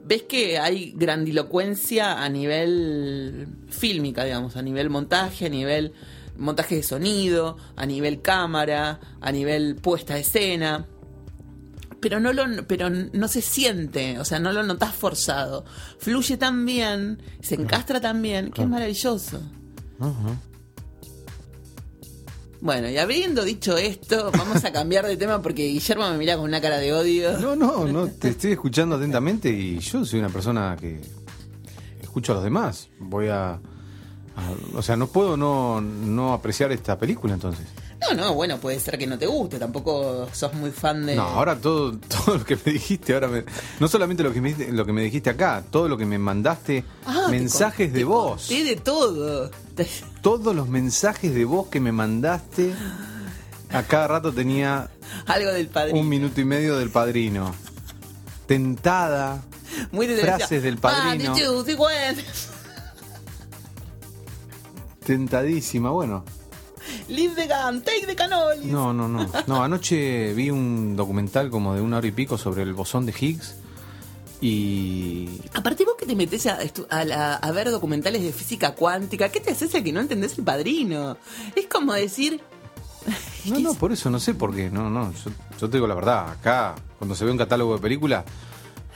[0.05, 5.93] ves que hay grandilocuencia a nivel fílmica, digamos, a nivel montaje, a nivel
[6.37, 10.85] montaje de sonido, a nivel cámara, a nivel puesta de escena.
[11.99, 15.63] Pero no lo pero no se siente, o sea, no lo notas forzado.
[15.99, 19.41] Fluye tan bien, se encastra tan bien, que es maravilloso.
[22.63, 26.45] Bueno, y habiendo dicho esto, vamos a cambiar de tema porque Guillermo me mira con
[26.45, 27.37] una cara de odio.
[27.37, 31.01] No, no, no, te estoy escuchando atentamente y yo soy una persona que
[32.01, 32.87] escucho a los demás.
[32.99, 33.55] Voy a...
[33.55, 33.59] a-
[34.75, 37.65] o sea, no puedo no, no apreciar esta película entonces.
[38.09, 41.15] No, no, bueno, puede ser que no te guste, tampoco sos muy fan de...
[41.15, 43.45] No, ahora todo, todo lo que me dijiste, ahora me-
[43.79, 46.83] no solamente lo que, me, lo que me dijiste acá, todo lo que me mandaste,
[47.05, 49.51] Ah, mensajes de voz, de todo.
[50.21, 52.73] Todos los mensajes de voz que me mandaste,
[53.71, 54.89] a cada rato tenía
[55.25, 55.99] Algo del padrino.
[55.99, 57.53] un minuto y medio del padrino.
[58.45, 59.41] Tentada,
[59.91, 61.33] Muy de frases del padrino.
[61.35, 62.17] Ah, when?
[65.05, 66.23] tentadísima, bueno.
[67.07, 68.65] Leave the gun, take the cannoli.
[68.65, 69.29] No, no, no.
[69.47, 73.13] No, anoche vi un documental como de una hora y pico sobre el bosón de
[73.19, 73.55] Higgs
[74.41, 76.57] y Aparte vos que te metes a,
[76.89, 80.37] a la- a ver documentales de física cuántica, ¿qué te haces el que no entendés
[80.37, 81.17] el padrino?
[81.55, 82.41] Es como decir...
[83.45, 84.69] No, no, por eso no sé por qué.
[84.69, 86.29] No, no, yo, yo te digo la verdad.
[86.31, 88.23] Acá, cuando se ve un catálogo de películas,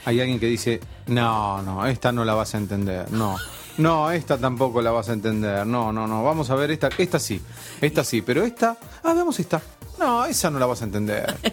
[0.06, 3.10] hay alguien que dice, no, no, esta no la vas a entender.
[3.12, 3.36] No,
[3.78, 5.66] no, esta tampoco la vas a entender.
[5.66, 7.40] No, no, no, vamos a ver esta, esta sí,
[7.80, 9.60] esta sí, pero esta, ah, veamos esta.
[9.98, 11.34] No, esa no la vas a entender.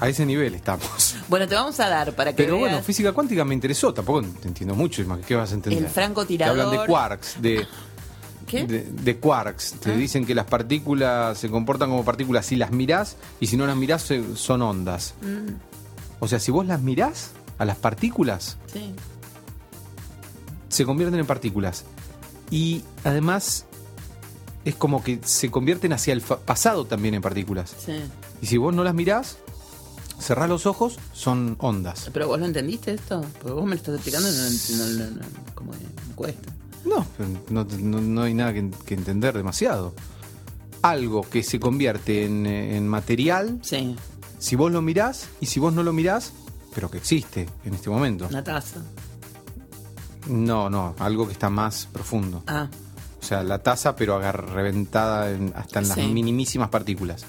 [0.00, 1.14] A ese nivel estamos.
[1.28, 4.48] Bueno, te vamos a dar para que Pero bueno, física cuántica me interesó, tampoco te
[4.48, 5.78] entiendo mucho, qué vas a entender.
[5.78, 6.60] el Te francotirador...
[6.60, 7.66] hablan de quarks, de,
[8.46, 8.66] ¿Qué?
[8.66, 9.74] de, de quarks.
[9.80, 9.96] Te Ah.
[9.96, 13.76] dicen que las partículas se comportan como partículas si las mirás y si no las
[13.76, 15.14] mirás son ondas.
[15.22, 15.54] Mm,
[16.18, 18.92] O sea, si vos las mirás a las partículas, sí.
[20.74, 21.84] Se convierten en partículas.
[22.50, 23.64] Y además
[24.64, 27.74] es como que se convierten hacia el pasado también en partículas.
[27.84, 27.92] Sí.
[28.42, 29.36] Y si vos no las mirás,
[30.20, 32.10] cerrás los ojos, son ondas.
[32.12, 33.20] ¿Pero vos lo entendiste esto?
[33.40, 35.22] Porque vos me lo estás explicando y no, no, no, no,
[35.54, 36.52] como me cuesta.
[36.84, 37.06] No,
[37.50, 39.94] no, no- no hay nada que, que entender demasiado.
[40.82, 43.96] Algo que se convierte en, en material, Sí,
[44.38, 46.32] si vos lo mirás y si vos no lo mirás,
[46.74, 48.26] pero que existe en este momento.
[48.28, 48.80] una taza.
[50.26, 52.42] No, no, algo que está más profundo.
[52.46, 52.68] Ah,
[53.20, 56.06] O sea, la taza, pero agar- reventada en- hasta en las Sí.
[56.08, 57.24] minimísimas partículas.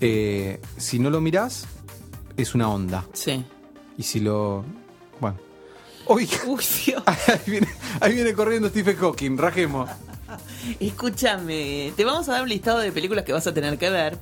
[0.00, 1.66] Eh, si no lo mirás,
[2.36, 3.04] es una onda.
[3.12, 3.44] sí.
[3.98, 4.64] Y si lo.
[5.20, 5.36] Bueno.
[6.06, 6.28] ¡Uy!
[6.46, 7.02] Uy, Dios.
[7.06, 7.68] Ahí viene,
[8.00, 9.90] ahí viene corriendo Stephen Hawking, rajemos.
[10.80, 14.18] Escúchame, te vamos a dar un listado de películas que vas a tener que ver,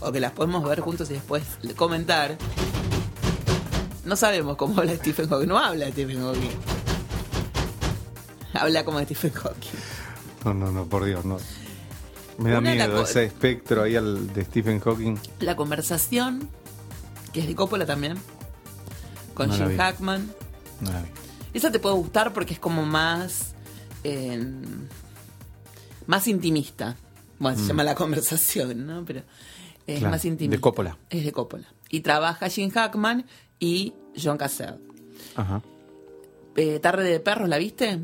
[0.00, 1.42] o que las podemos ver juntos y después
[1.76, 2.38] comentar.
[4.04, 6.50] No sabemos cómo habla Stephen Hawking, no habla Stephen Hawking.
[8.60, 9.78] Habla como Stephen Hawking.
[10.44, 11.38] No, no, no, por Dios, no.
[12.38, 15.16] Me da Una miedo ese espectro ahí al de Stephen Hawking.
[15.40, 16.48] La conversación,
[17.32, 18.14] que es de Coppola también,
[19.34, 19.76] con No Jim.
[19.76, 20.32] Hackman.
[20.80, 20.90] No.
[21.52, 23.54] Esa te puede gustar porque es como más.
[24.04, 24.40] eh,
[26.06, 26.96] más intimista.
[27.38, 29.04] Bueno, se llama la conversación, ¿no?
[29.04, 29.20] Pero
[29.86, 29.98] es Mm.
[29.98, 30.56] Claro, más intimista.
[30.56, 30.98] de Coppola.
[31.10, 31.66] Es de Coppola.
[31.90, 33.26] Y trabaja Jim Hackman
[33.58, 34.76] y John Cassell.
[35.34, 35.62] Ajá.
[36.56, 38.00] Eh, Tarde de perros, ¿la viste?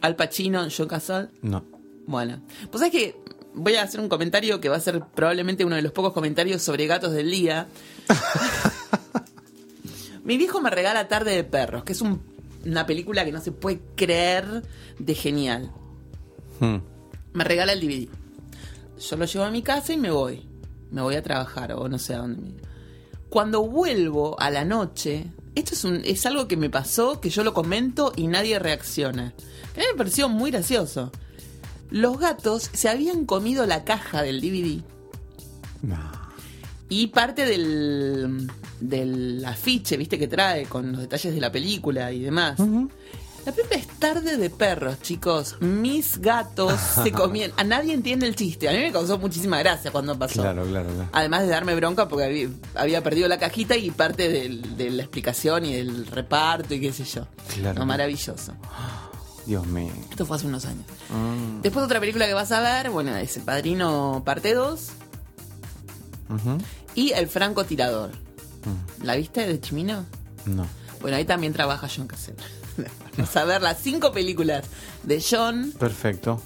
[0.00, 1.28] Al Pacino, John Cassell.
[1.42, 1.64] No.
[2.06, 3.16] Bueno, pues es que
[3.54, 6.62] voy a hacer un comentario que va a ser probablemente uno de los pocos comentarios
[6.62, 7.66] sobre gatos del día.
[10.24, 12.20] Mi viejo me regala Tarde de Perros, que es un-
[12.64, 14.62] una película que no se puede creer
[14.98, 15.70] de genial.
[16.60, 16.76] Hmm.
[17.32, 18.08] Me regala el DVD.
[19.00, 20.44] Yo lo llevo a mi casa y me voy.
[20.90, 22.52] Me voy a trabajar o no sé a dónde.
[23.30, 27.44] Cuando vuelvo a la noche, esto es, un, es algo que me pasó, que yo
[27.44, 29.34] lo comento y nadie reacciona.
[29.78, 31.12] A mí me pareció muy gracioso.
[31.90, 34.82] Los gatos se habían comido la caja del DVD
[35.82, 35.96] No.
[36.88, 42.20] y parte del, del afiche, viste, que trae con los detalles de la película y
[42.20, 42.58] demás.
[43.46, 45.56] La película es tarde de perros, chicos.
[45.60, 47.52] Mis gatos se comían.
[47.56, 48.68] A nadie entiende el chiste.
[48.68, 50.42] A mí me causó muchísima gracia cuando pasó.
[50.42, 51.08] Claro, claro, claro.
[51.12, 55.02] Además de darme bronca porque había, había perdido la cajita y parte del- de la
[55.04, 57.26] explicación y del reparto y qué sé yo.
[57.54, 57.78] Claro.
[57.78, 58.52] No, maravilloso.
[59.48, 59.90] Dios mío.
[60.10, 60.84] Esto fue hace unos años.
[61.08, 64.88] Mm, Después otra película que vas a ver, bueno, es El Padrino parte 2
[66.28, 66.58] ujú.
[66.94, 68.10] y El Francotirador.
[68.10, 69.04] Mm.
[69.04, 70.04] ¿La viste de Chimino?
[70.44, 70.66] No.
[71.00, 72.34] Bueno, ahí también trabaja John Cassell.
[73.16, 74.64] Vamos a ver las cinco películas
[75.02, 76.40] de John Perfecto.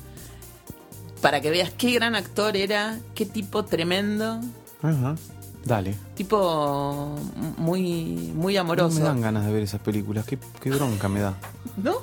[1.21, 4.41] para que veas qué gran actor era, qué tipo tremendo,
[4.81, 5.17] Ajá.
[5.65, 5.95] Dale.
[6.15, 7.15] tipo
[7.59, 8.99] muy muy No amoroso.
[8.99, 10.25] me dan ganas de ver esas películas.
[10.27, 11.35] Qué, qué bronca me da.
[11.77, 11.95] No.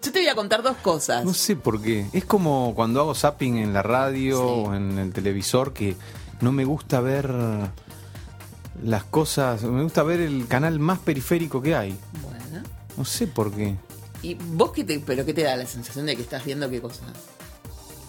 [0.00, 1.24] Yo te voy a contar dos cosas.
[1.24, 2.06] No sé por qué.
[2.12, 4.44] Es como cuando hago zapping en la radio Sí.
[4.68, 5.96] o en el televisor que
[6.40, 7.34] no me gusta ver
[8.84, 9.62] las cosas.
[9.64, 11.96] Me gusta ver el canal más periférico que hay.
[12.22, 12.64] Bueno.
[12.96, 13.76] No sé por qué.
[14.22, 16.80] ¿Y vos qué te, pero qué te da la sensación de que estás viendo qué
[16.80, 17.02] cosa?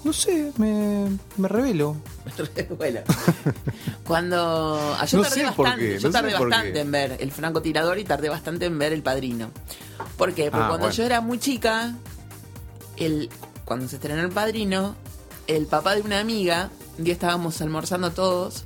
[0.03, 1.95] No sé, me, me revelo.
[2.77, 3.01] bueno.
[4.03, 4.95] Cuando.
[4.99, 8.03] ah, yo No tardé bastante, qué, yo no tardé bastante en ver el francotirador y
[8.03, 9.51] tardé bastante en ver el padrino.
[10.17, 10.45] ¿Por qué?
[10.49, 10.93] Porque Ah, cuando bueno.
[10.93, 11.93] yo era muy chica,
[12.97, 13.29] el,
[13.65, 14.95] cuando se estrenó el padrino,
[15.47, 18.63] el papá de una amiga, un día estábamos almorzando todos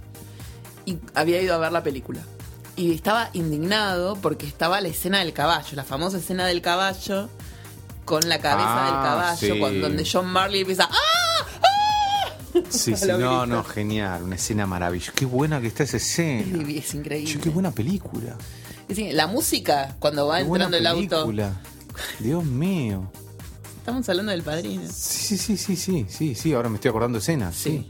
[0.86, 2.22] y había ido a ver la película.
[2.78, 7.30] Y estaba indignado porque estaba la escena del caballo, la famosa escena del caballo
[8.06, 9.60] con la cabeza Ah, del caballo, sí.
[9.60, 11.22] cuando, donde John Marley empieza ¡Ah!
[12.70, 14.24] Sí, sí, no, no, genial.
[14.24, 15.12] Una escena maravillosa.
[15.16, 16.68] Qué buena que está esa Es, escena.
[16.70, 17.34] es increíble.
[17.34, 18.36] Che, qué buena película.
[18.88, 21.26] Es decir, la música, cuando va Qué buena entrando el auto.
[21.26, 21.62] película.
[22.20, 23.10] Dios mío.
[23.78, 24.84] Estamos hablando del padrino.
[24.92, 26.54] Sí, sí, sí, sí, sí, sí, sí.
[26.54, 27.56] Ahora me estoy acordando de escenas.
[27.56, 27.86] Sí.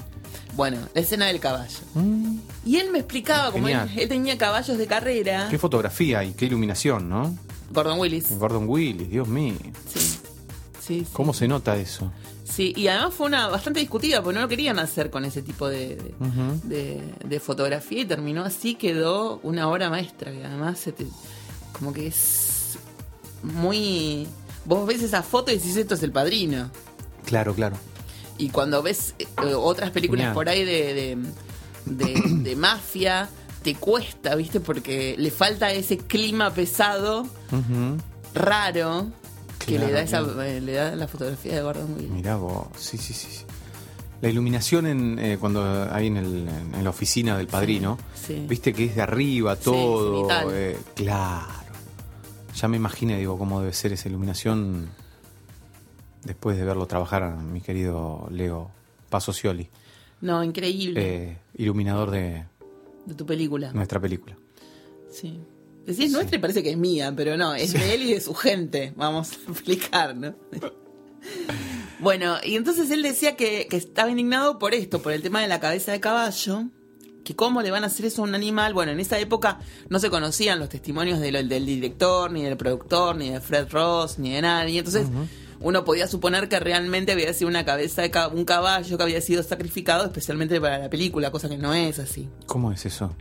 [0.56, 1.78] Bueno, la escena del caballo.
[1.96, 5.48] Mm, Y él me explicaba, como él, él tenía caballos de carrera.
[5.50, 7.38] Qué fotografía y qué iluminación, ¿no?
[7.72, 8.38] Gordon Willis.
[8.38, 9.56] Gordon Willis, Dios mío.
[9.94, 10.00] Sí.
[10.00, 10.20] Sí,
[10.82, 11.08] sí.
[11.14, 12.12] ¿Cómo se nota eso?
[12.48, 15.68] Sí, y además fue una bastante discutida, porque no lo querían hacer con ese tipo
[15.68, 16.62] de, de, Ujú.
[16.64, 21.08] de- de fotografía y terminó así, quedó una obra maestra, que además se te-
[21.74, 22.78] como que es
[23.42, 24.28] muy...
[24.66, 26.70] Vos ves esa foto y decís, esto es el padrino.
[27.26, 27.76] Claro, claro.
[28.38, 30.34] Y cuando ves eh, otras películas Genial.
[30.36, 31.18] por ahí de,
[31.86, 33.28] de, mafia,
[33.64, 34.60] te cuesta, ¿viste?
[34.60, 37.26] Porque le falta ese clima pesado,
[38.34, 39.08] raro,
[39.66, 42.12] que Claro, le da esa eh, le da la fotografía de Gordon Willis.
[42.12, 43.46] Mirá vos, sí, sí, sí.
[44.22, 48.46] La iluminación en, eh, cuando hay en, el- en la oficina del padrino, Sí.
[48.48, 50.28] viste que es de arriba todo.
[50.54, 51.54] eh, claro.
[52.56, 54.90] Ya me imaginé, digo, cómo debe ser esa iluminación
[56.24, 58.72] después de verlo trabajar mi querido Leo
[59.10, 59.70] Pasocioli,
[60.22, 61.02] No, increíble.
[61.32, 62.46] eh, iluminador de
[63.06, 63.72] de tu película.
[63.74, 64.36] nuestra película.
[65.12, 65.40] Sí.
[65.86, 68.34] Decís nuestra y parece que es mía, pero no, es de él y de su
[68.34, 68.94] gente.
[68.96, 70.36] Vamos a explicar, ¿no?
[72.00, 75.48] bueno, y entonces él decía que, que estaba indignado por esto, por el tema de
[75.48, 76.64] la cabeza de caballo.
[77.24, 78.76] Que cómo le van a hacer eso a un animal.
[78.76, 82.56] Bueno, en esa época no se conocían los testimonios de lo- del director, ni del
[82.56, 84.78] productor, ni de Fred Ross, ni de nadie.
[84.78, 85.08] Entonces,
[85.60, 89.22] uno podía suponer que realmente había sido una cabeza de ca- un caballo que había
[89.22, 92.30] sido sacrificado especialmente para la película, cosa que no es así.
[92.46, 93.16] ¿Cómo es eso?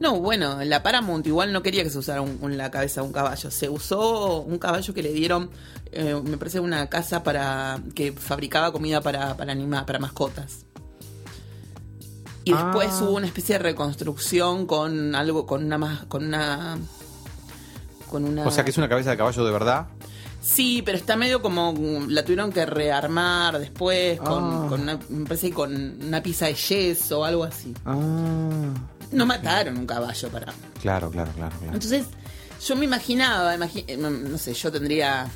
[0.00, 3.06] No, bueno, la Paramount igual no quería que se usara un- un- la cabeza de
[3.06, 3.50] un caballo.
[3.50, 5.50] Se usó un caballo que le dieron,
[5.92, 10.64] eh, me parece, una casa para que fabricaba comida para, para anima- para mascotas.
[12.44, 13.04] Y después Ah.
[13.04, 16.78] hubo una especie de reconstrucción con algo, con una con una,
[18.08, 18.46] con una.
[18.46, 19.88] O sea, que es una cabeza de caballo de verdad.
[20.40, 21.74] Sí, pero está medio como
[22.08, 24.66] la tuvieron que rearmar después con, Ah.
[24.70, 27.74] con una, me parece que con una pizza de yeso o algo así.
[27.84, 28.72] Ah,
[29.12, 31.56] No mataron un caballo para claro, claro, claro.
[31.58, 31.72] claro.
[31.74, 32.06] Entonces,
[32.64, 35.26] yo me imaginaba, imagi- eh, no sé, yo tendría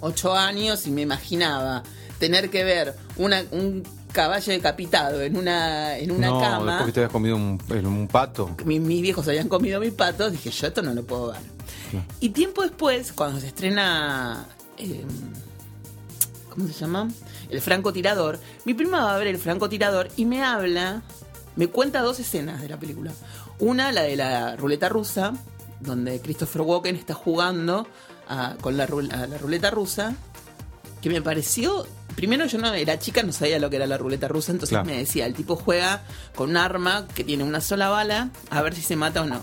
[0.00, 1.82] ocho años y me imaginaba
[2.18, 3.82] tener que ver una, un
[4.12, 6.66] caballo decapitado en una, en una no, cama.
[6.72, 8.54] después que te habías comido un, un pato.
[8.64, 11.40] Mi- mis viejos habían comido mis patos, dije, yo esto no lo puedo ver.
[11.90, 12.06] Claro.
[12.20, 14.46] Y tiempo después, cuando se estrena.
[14.78, 15.04] eh,
[16.50, 17.08] ¿Cómo se llama?
[17.50, 18.38] El francotirador.
[18.64, 21.02] Mi prima va a ver el francotirador y me habla,
[21.56, 23.12] me cuenta dos escenas de la película.
[23.58, 25.32] Una, la de la ruleta rusa,
[25.80, 27.86] donde Christopher Walken está jugando
[28.28, 30.14] a- con la, ru- a la ruleta rusa,
[31.02, 31.86] que me pareció.
[32.16, 34.86] Primero yo no era chica, no sabía lo que era la ruleta rusa, entonces Claro.
[34.86, 36.02] me decía, el tipo juega
[36.34, 39.40] con un arma que tiene una sola bala, a ver si se mata o no.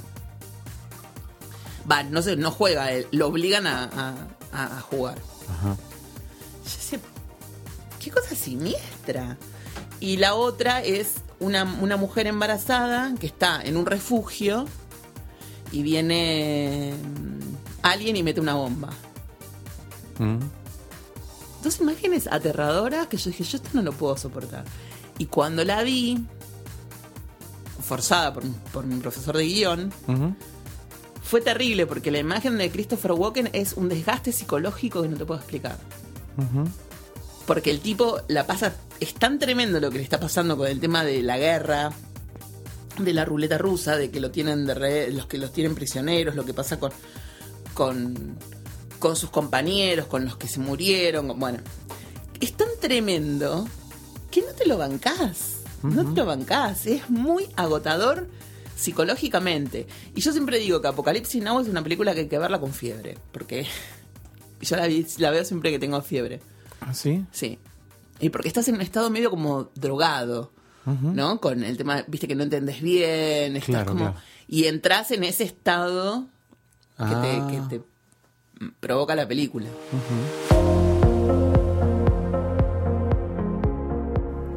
[1.90, 5.18] Va, no sé, no juega él, lo obligan a, a- a- a jugar.
[5.50, 5.76] Ajá.
[6.66, 7.00] Yo decía,
[8.04, 9.38] qué cosa siniestra.
[10.00, 14.66] Y la otra es una, una mujer embarazada que está en un refugio
[15.72, 18.90] y viene mm, alguien y mete una bomba.
[20.20, 20.38] Mm.
[21.64, 24.64] Dos imágenes aterradoras que yo dije, yo esto no lo puedo soportar.
[25.18, 26.26] Y cuando la vi,
[27.84, 29.92] forzada por, por mi profesor de guion,
[31.24, 35.26] fue terrible porque la imagen de Christopher Walken es un desgaste psicológico que no te
[35.26, 35.78] puedo explicar.
[37.46, 38.74] Porque el tipo la pasa.
[39.00, 41.92] Es tan tremendo lo que le está pasando con el tema de la guerra,
[43.00, 46.36] de la ruleta rusa, de que lo tienen de re- los que los tienen prisioneros,
[46.36, 46.92] lo que pasa con.
[47.74, 48.38] con.
[49.00, 51.28] con sus compañeros, con los que se murieron.
[51.28, 51.60] con- Bueno.
[52.40, 53.68] Es tan tremendo
[54.32, 55.58] que no te lo bancás.
[55.84, 56.86] No te lo bancás.
[56.86, 58.28] Es muy agotador
[58.76, 59.88] psicológicamente.
[60.16, 62.74] Y yo siempre digo que Apocalipsis Now es una película que hay que verla con
[62.74, 63.18] fiebre.
[63.32, 63.66] Porque
[64.62, 66.40] yo la, vi- la veo siempre que tengo fiebre.
[66.82, 67.26] ¿Ah, sí?
[67.32, 67.58] Sí.
[68.20, 70.52] Y porque estás en un estado medio como drogado,
[70.86, 71.40] ¿no?
[71.40, 74.00] Con el tema, viste que no entendés bien, estás Claro, como...
[74.06, 74.18] claro.
[74.48, 76.26] Y entras en ese estado
[76.98, 77.22] que, Ah.
[77.22, 79.68] te, que te provoca la película.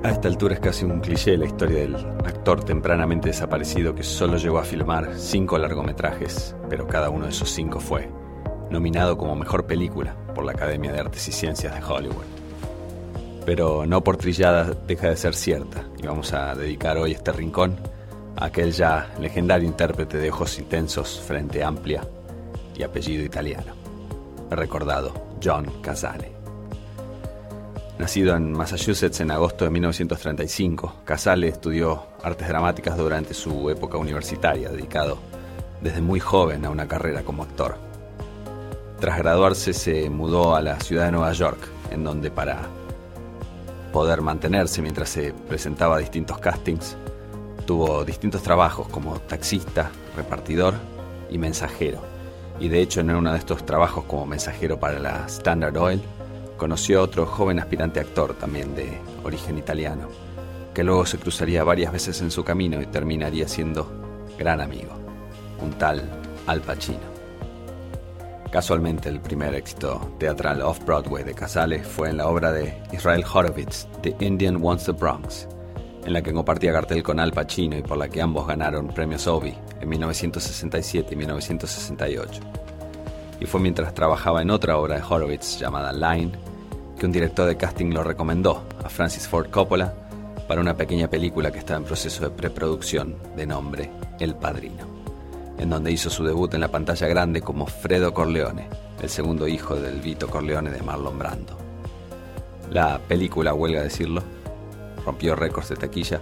[0.02, 4.36] A esta altura es casi un cliché la historia del actor tempranamente desaparecido que solo
[4.36, 8.10] llegó a filmar cinco largometrajes, pero cada uno de esos cinco fue
[8.70, 12.24] nominado como mejor película por la Academia de Artes y Ciencias de Hollywood.
[13.44, 17.76] Pero no por trillada deja de ser cierta, y vamos a dedicar hoy este rincón
[18.36, 22.06] a aquel ya legendario intérprete de ojos intensos, frente amplia
[22.74, 23.74] y apellido italiano,
[24.50, 25.12] recordado
[25.42, 26.32] John Casale.
[27.98, 34.68] Nacido en Massachusetts en agosto de 1935, Casale estudió artes dramáticas durante su época universitaria,
[34.68, 35.18] dedicado
[35.80, 37.76] desde muy joven a una carrera como actor.
[39.00, 41.58] Tras graduarse se mudó a la ciudad de Nueva York,
[41.90, 42.62] en donde para
[43.92, 46.96] poder mantenerse mientras se presentaba a distintos castings,
[47.66, 50.74] tuvo distintos trabajos como taxista, repartidor
[51.30, 52.00] y mensajero.
[52.60, 56.02] Y de hecho en uno de estos trabajos como mensajero para la Standard Oil,
[56.56, 60.08] conoció a otro joven aspirante actor también de origen italiano,
[60.72, 63.90] que luego se cruzaría varias veces en su camino y terminaría siendo
[64.38, 64.92] gran amigo,
[65.60, 66.02] un tal
[66.46, 67.13] Al Pacino.
[68.54, 73.88] Casualmente el primer éxito teatral off-Broadway de Casale fue en la obra de Israel Horowitz,
[74.02, 75.48] The Indian Wants the Bronx,
[76.04, 79.26] en la que compartía cartel con Al Pacino y por la que ambos ganaron premios
[79.26, 82.42] Obie en 1967 y 1968
[83.40, 86.30] y fue mientras trabajaba en otra obra de Horowitz llamada Line
[86.96, 89.92] que un director de casting lo recomendó a Francis Ford Coppola
[90.46, 93.90] para una pequeña película que estaba en proceso de preproducción de nombre
[94.20, 94.93] El Padrino,
[95.58, 98.68] en donde hizo su debut en la pantalla grande como Fredo Corleone,
[99.00, 101.56] el segundo hijo del Vito Corleone de Marlon Brando.
[102.70, 104.22] La película, huelga decirlo,
[105.04, 106.20] rompió récords de taquilla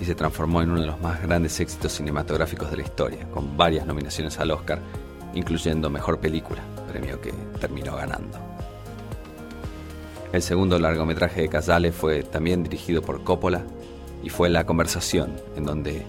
[0.00, 3.56] y se transformó en uno de los más grandes éxitos cinematográficos de la historia, con
[3.56, 4.80] varias nominaciones al Oscar,
[5.34, 8.38] incluyendo Mejor Película, premio que terminó ganando.
[10.32, 13.62] El segundo largometraje de Casale fue también dirigido por Coppola
[14.22, 16.06] y fue La Conversación, en donde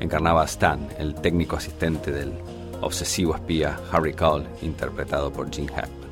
[0.00, 2.32] encarnaba a Stan, el técnico asistente del
[2.80, 6.10] obsesivo espía Harry Cole, interpretado por Gene Hackman.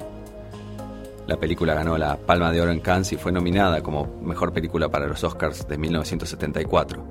[1.26, 4.91] La película ganó la Palma de Oro en Cannes y fue nominada como Mejor Película
[4.91, 7.03] para los Oscars de 1974,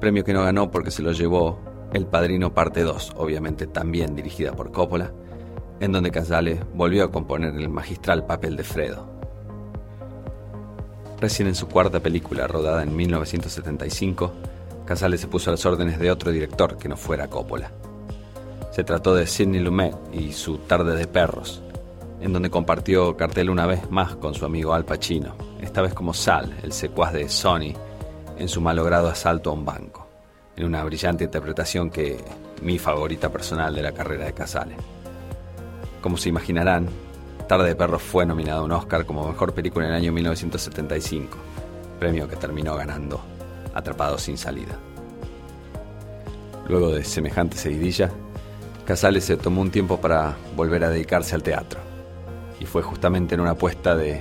[0.00, 1.60] premio que no ganó porque se lo llevó
[1.92, 5.12] El Padrino Parte 2, obviamente también dirigida por Coppola,
[5.80, 9.06] en donde Casale volvió a componer el magistral papel de Fredo.
[11.20, 14.32] Recién en su cuarta película, rodada en 1975,
[14.88, 17.70] Casale se puso a las órdenes de otro director que no fuera Coppola.
[18.70, 21.62] Se trató de Sidney Lumet y su Tarde de Perros,
[22.22, 26.14] en donde compartió cartel una vez más con su amigo Al Pacino, esta vez como
[26.14, 27.74] Sal, el secuaz de Sony,
[28.38, 30.08] en su malogrado asalto a un banco,
[30.56, 32.24] en una brillante interpretación que
[32.62, 34.76] mi favorita personal de la carrera de Casale.
[36.00, 36.88] Como se imaginarán,
[37.46, 41.36] Tarde de Perros fue nominado a un Oscar como mejor película en el año 1975,
[41.98, 43.20] premio que terminó ganando
[43.78, 44.76] Atrapado sin salida.
[46.68, 48.10] Luego de semejante seguidilla,
[48.84, 51.78] Casale se tomó un tiempo para volver a dedicarse al teatro,
[52.58, 54.20] y fue justamente en una apuesta de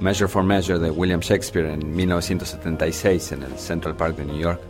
[0.00, 4.60] Measure for Measure de William Shakespeare en 1976 en el Central Park de New York,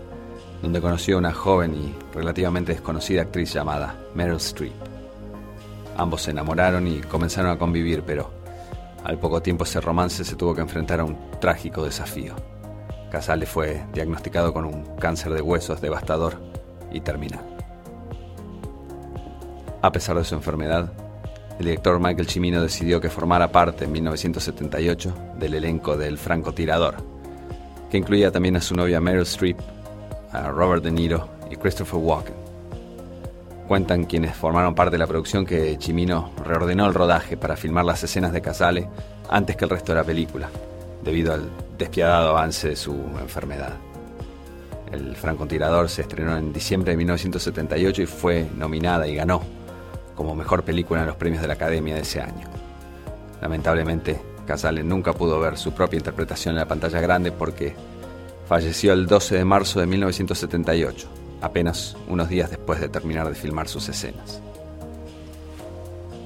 [0.63, 4.73] donde conoció a una joven y relativamente desconocida actriz llamada Meryl Streep.
[5.99, 8.31] Ambos se enamoraron y comenzaron a convivir, pero
[9.05, 12.52] al poco tiempo ese romance se tuvo que enfrentar a un trágico desafío.
[13.13, 16.39] Casale fue diagnosticado con un cáncer de huesos devastador
[16.91, 17.45] y terminal.
[19.83, 20.91] A pesar de su enfermedad,
[21.59, 26.95] el director Michael Cimino decidió que formara parte en 1978 del elenco del francotirador,
[27.91, 29.59] que incluía también a su novia Meryl Streep,
[30.33, 32.35] a Robert De Niro y Christopher Walken.
[33.69, 38.03] Cuentan quienes formaron parte de la producción que Chimino reordenó el rodaje para filmar las
[38.03, 38.89] escenas de Casale
[39.29, 40.49] antes que el resto de la película,
[41.05, 41.51] debido al
[41.83, 43.75] despiadado avance de su enfermedad.
[44.91, 49.43] El francotirador se estrenó en diciembre de 1978 y fue nominada y ganó
[50.15, 52.47] como mejor película en los premios de la Academia de ese año.
[53.41, 57.75] Lamentablemente, Casale nunca pudo ver su propia interpretación en la pantalla grande porque
[58.49, 61.09] falleció el 12 de marzo de 1978,
[61.41, 64.41] apenas unos días después de terminar de filmar sus escenas.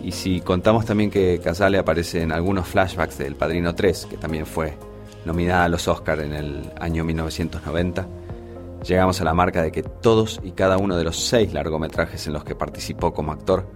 [0.02, 4.16] Y si contamos también que Casale aparece en algunos flashbacks de El Padrino 3, que
[4.16, 4.76] también fue
[5.26, 8.06] nominada a los Oscars en el año 1990,
[8.86, 12.32] llegamos a la marca de que todos y cada uno de los seis largometrajes en
[12.32, 13.66] los que participó como actor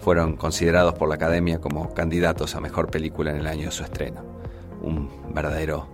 [0.00, 3.84] fueron considerados por la Academia como candidatos a mejor película en el año de su
[3.84, 4.22] estreno.
[4.82, 5.86] Un verdadero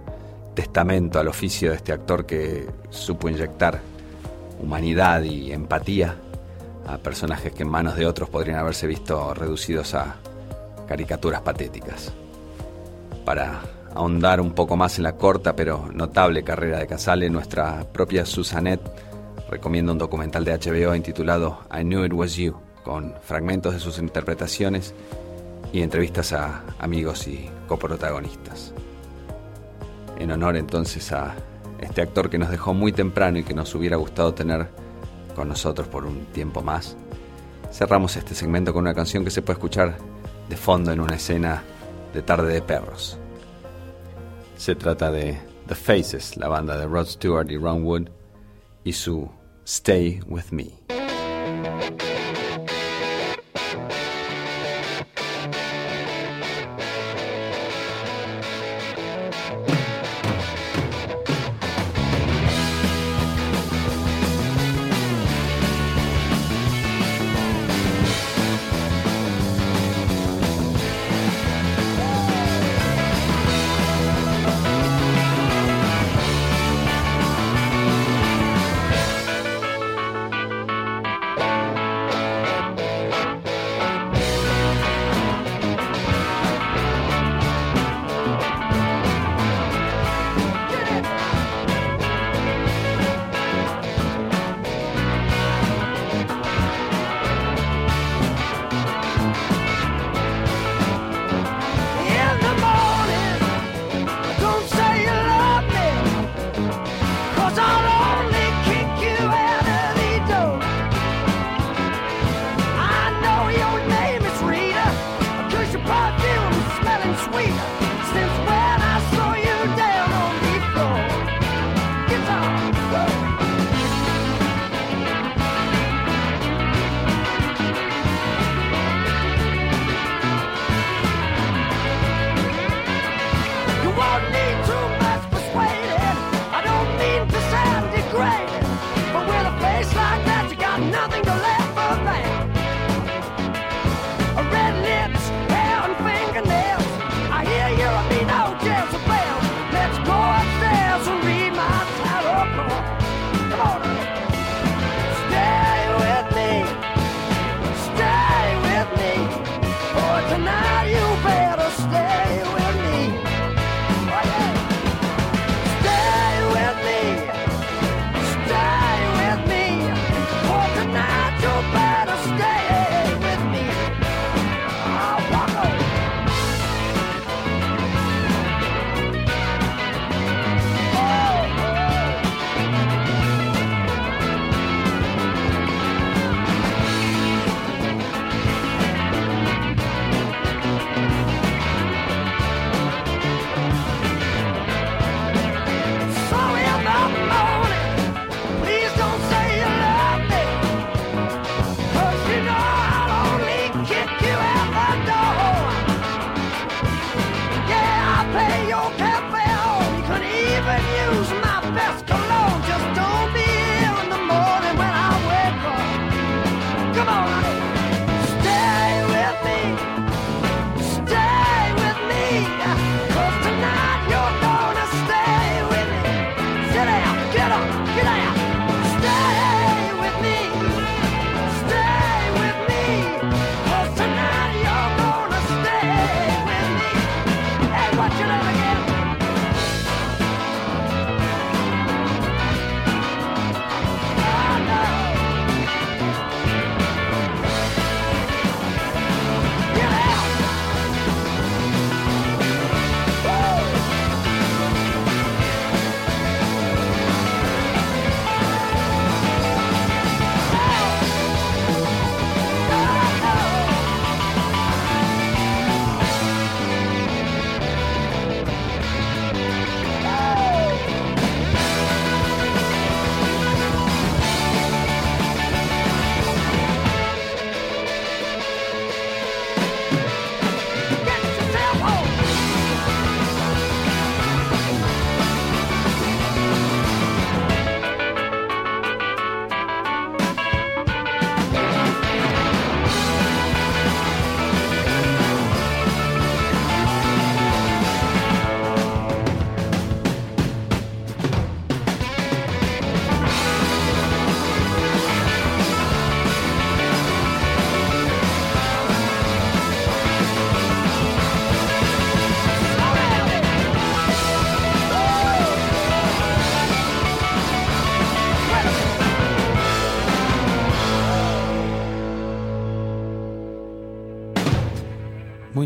[0.55, 3.80] testamento al oficio de este actor que supo inyectar
[4.59, 6.16] humanidad y empatía
[6.86, 10.16] a personajes que en manos de otros podrían haberse visto reducidos a
[10.86, 12.12] caricaturas patéticas.
[13.24, 13.62] Para
[13.95, 18.80] ahondar un poco más en la corta pero notable carrera de Casale, nuestra propia Susanet
[19.49, 23.99] recomienda un documental de HBO intitulado I Knew It Was You, con fragmentos de sus
[23.99, 24.95] interpretaciones
[25.72, 28.72] y entrevistas a amigos y coprotagonistas.
[30.18, 31.34] En honor entonces a
[31.80, 34.68] este actor que nos dejó muy temprano y que nos hubiera gustado tener
[35.34, 36.97] con nosotros por un tiempo más,
[37.72, 39.97] cerramos este segmento con una canción que se puede escuchar
[40.49, 41.62] de fondo en una escena
[42.12, 43.18] de tarde de perros.
[44.57, 45.36] Se trata de
[45.66, 48.09] The Faces, la banda de Rod Stewart y Ron Wood,
[48.84, 49.28] y su
[49.64, 51.03] Stay With Me.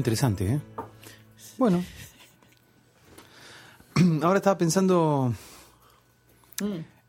[0.09, 0.61] Interesante, ¿eh?
[1.59, 1.85] Bueno.
[4.23, 5.35] Ahora estaba pensando.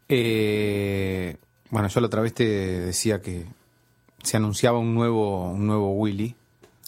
[0.09, 1.37] eh,
[1.69, 3.45] bueno, yo la otra vez te decía que
[4.21, 6.35] se anunciaba un nuevo, un nuevo Willy,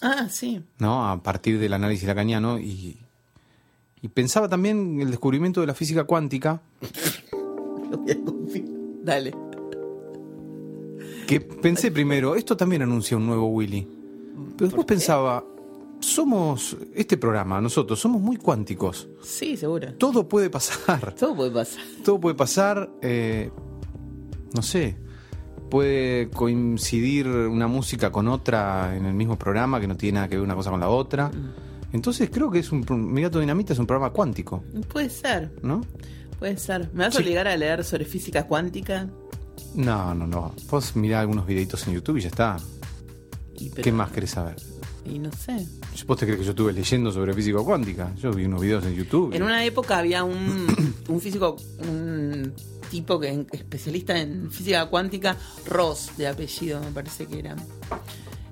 [0.02, 0.62] Ah, sí.
[0.78, 1.08] ¿no?
[1.08, 2.98] A partir del análisis lacaniano y,
[4.02, 6.60] y pensaba también en el descubrimiento de la física cuántica,
[7.90, 8.64] Lo voy a confiar.
[9.04, 9.34] Dale.
[11.26, 13.86] que pensé primero, esto también anuncia un nuevo Willy.
[14.56, 15.44] Pero después pensaba,
[16.02, 19.08] somos, este programa, nosotros, somos muy cuánticos.
[19.22, 19.94] Sí, seguro.
[19.94, 21.14] Todo puede pasar.
[21.18, 21.82] Todo puede pasar.
[22.04, 23.50] Todo puede pasar, eh,
[24.54, 24.96] no sé,
[25.70, 30.36] puede coincidir una música con otra en el mismo programa que no tiene nada que
[30.36, 31.30] ver una cosa con la otra.
[31.92, 32.84] Entonces creo que es un...
[33.12, 35.82] Mi gato dinamita es un programa cuántico, Puede ser, ¿no?
[36.38, 36.90] puede ser.
[36.92, 37.22] ¿Me vas a Sí.
[37.22, 39.08] obligar a leer sobre física cuántica?
[39.76, 40.54] No, no, no.
[40.70, 42.56] Vos mirá algunos videitos en YouTube y ya está.
[43.54, 44.56] Y, pero- ¿Qué más querés saber?
[45.04, 45.66] Y no sé.
[46.06, 48.14] ¿Vos te crees que yo estuve leyendo sobre física cuántica?
[48.16, 49.34] Yo vi unos videos en YouTube.
[49.34, 52.52] En una época había un, un físico, un
[52.90, 55.36] tipo que especialista en física cuántica,
[55.66, 57.56] Ross de apellido me parece que era.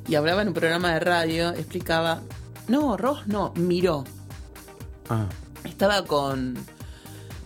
[0.08, 2.22] Y hablaba en un programa de radio, explicaba,
[2.66, 4.04] no, Ross no, miró.
[5.08, 5.28] Ah,
[5.64, 6.56] Estaba con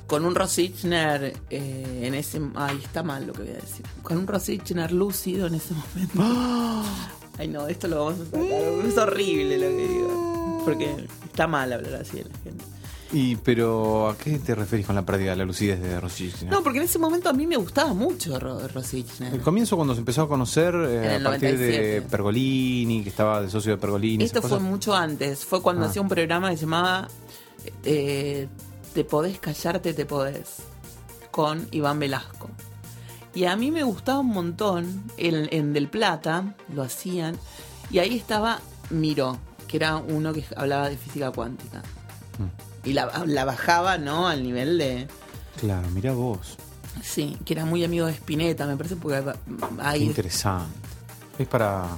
[0.06, 3.86] con un Ross Itchner eh, en ese ay está mal lo que voy a decir
[4.02, 6.22] con un Ross Itchner lúcido en ese momento
[7.38, 8.40] ay no esto lo vamos a sacar
[8.86, 12.64] es horrible lo que digo porque está mal hablar así de la gente
[13.12, 16.50] y pero ¿a qué te referís con la pérdida de la lucidez de Rosicina?
[16.50, 19.94] no porque en ese momento a mí me gustaba mucho Ro- Ross El comienzo cuando
[19.94, 22.02] se empezó a conocer eh, a partir de 97.
[22.10, 24.24] Pergolini, que estaba de socio de Pergolini.
[24.24, 24.64] esto fue cosas.
[24.64, 25.88] mucho antes fue cuando Ah.
[25.90, 27.06] hacía un programa que se llamaba
[27.84, 28.48] eh,
[28.94, 30.56] te podés callarte te podés
[31.30, 32.48] con Iván Velasco
[33.34, 37.36] Y a mí me gustaba un montón, en, en Del Plata lo hacían,
[37.90, 38.60] y ahí estaba
[38.90, 41.82] Miró, que era uno que hablaba de física cuántica.
[42.38, 42.88] Mm.
[42.88, 44.28] Y la, la bajaba, ¿no?
[44.28, 45.08] Al nivel de...
[45.58, 46.56] Claro, mira vos.
[47.02, 49.32] Sí, que era muy amigo de Spinetta, me parece, porque Qué
[49.80, 50.04] ahí...
[50.04, 50.78] interesante.
[51.38, 51.88] Es para.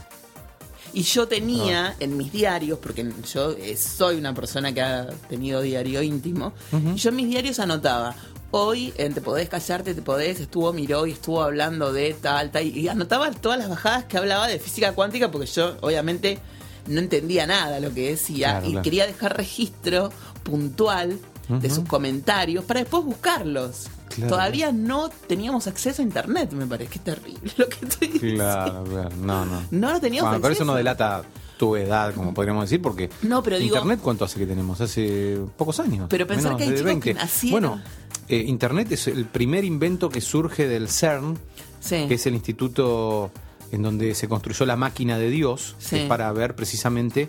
[0.93, 5.61] Y yo tenía en mis diarios, porque yo eh, soy una persona que ha tenido
[5.61, 8.14] diario íntimo, y yo en mis diarios anotaba,
[8.51, 12.64] hoy en Te Podés Callarte, Te Podés, estuvo Miró y estuvo hablando de tal, tal,
[12.66, 16.38] y anotaba todas las bajadas que hablaba de física cuántica, porque yo obviamente
[16.86, 18.82] no entendía nada lo que decía, Claro, y claro.
[18.84, 20.11] quería dejar registro
[20.42, 21.18] puntual
[21.49, 23.86] de sus comentarios para después buscarlos.
[24.09, 24.30] Claro.
[24.30, 28.42] Todavía no teníamos acceso a internet, me parece que es terrible lo que estoy diciendo.
[28.44, 29.11] Claro, claro.
[29.20, 29.62] No, no.
[29.70, 30.64] No lo teníamos Bueno, pero eso acceso.
[30.64, 31.22] no delata
[31.57, 33.11] tu edad, como podríamos decir, porque.
[33.22, 34.80] No, pero digo- ¿Internet cuánto hace que tenemos?
[34.80, 36.07] Hace pocos años.
[36.11, 37.05] Pero pensar menos que hay de chicos 20.
[37.09, 37.82] que nacieron- Bueno,
[38.29, 41.39] eh, Internet es el primer invento que surge del CERN,
[41.81, 42.07] Sí.
[42.09, 43.31] que es el instituto
[43.70, 47.29] en donde se construyó la máquina de Dios, que es para ver precisamente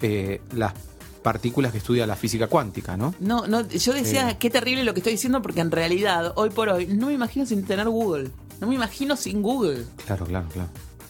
[0.00, 0.72] eh, las
[1.22, 3.14] partículas que estudia la física cuántica, ¿no?
[3.20, 4.36] No, no, yo decía, Eh.
[4.38, 7.44] qué terrible lo que estoy diciendo, porque en realidad, hoy por hoy, no me imagino
[7.46, 8.30] sin tener Google.
[8.60, 9.84] No me imagino sin Google.
[10.06, 10.68] Claro, claro, claro.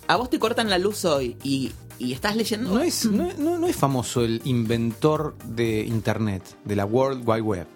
[0.09, 2.73] A vos te cortan la luz hoy y, y estás leyendo.
[2.75, 7.43] No es, no, no- no es famoso el inventor de Internet, de la World Wide
[7.43, 7.67] Web.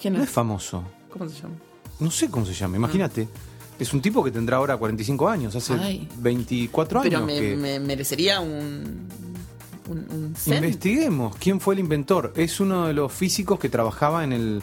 [0.00, 0.30] ¿Quién No es?
[0.30, 0.82] famoso.
[1.10, 1.54] ¿Cómo se llama?
[2.00, 3.28] No sé cómo se llama, imagínate.
[3.78, 6.08] Es un tipo que tendrá ahora 45 años, hace Ay.
[6.18, 7.12] 24 años.
[7.12, 9.06] Pero me, que- me merecería un.
[9.88, 10.34] Un.
[10.46, 12.32] Investiguemos quién fue el inventor.
[12.36, 14.62] Es uno de los físicos que trabajaba en el,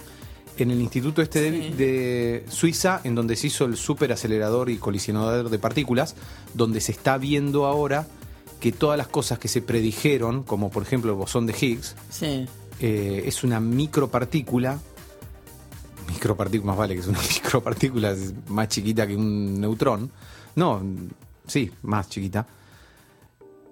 [0.57, 5.59] en el instituto este de, Suiza, en donde se hizo el superacelerador y colisionador de
[5.59, 6.15] partículas,
[6.53, 8.05] donde se está viendo ahora
[8.59, 12.45] que todas las cosas que se predijeron, como por ejemplo el bosón de Higgs, Sí.
[12.81, 14.79] eh, es una micropartícula.
[16.23, 20.09] Micropartícula, más vale que es una micropartícula, es más chiquita que un neutrón.
[20.55, 20.81] No,
[21.45, 22.47] sí, más chiquita.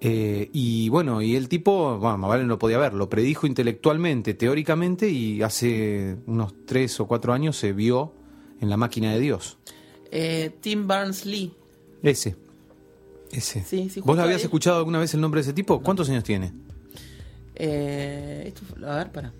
[0.02, 4.34] Eh, y bueno, y el tipo, bueno, más vale no podía ver, lo predijo intelectualmente,
[4.34, 8.12] teóricamente, y hace unos tres o cuatro años se vio
[8.60, 9.56] en la máquina de Dios.
[10.10, 11.54] Eh, Tim Barnes-Lee.
[12.02, 12.36] Ese.
[13.30, 13.64] Ese.
[13.64, 15.80] Sí, sí, ¿Vos habías escuchado alguna vez el nombre de ese tipo?
[15.80, 16.52] ¿Cuántos años tiene?
[17.54, 19.32] Eh, esto a ver, para.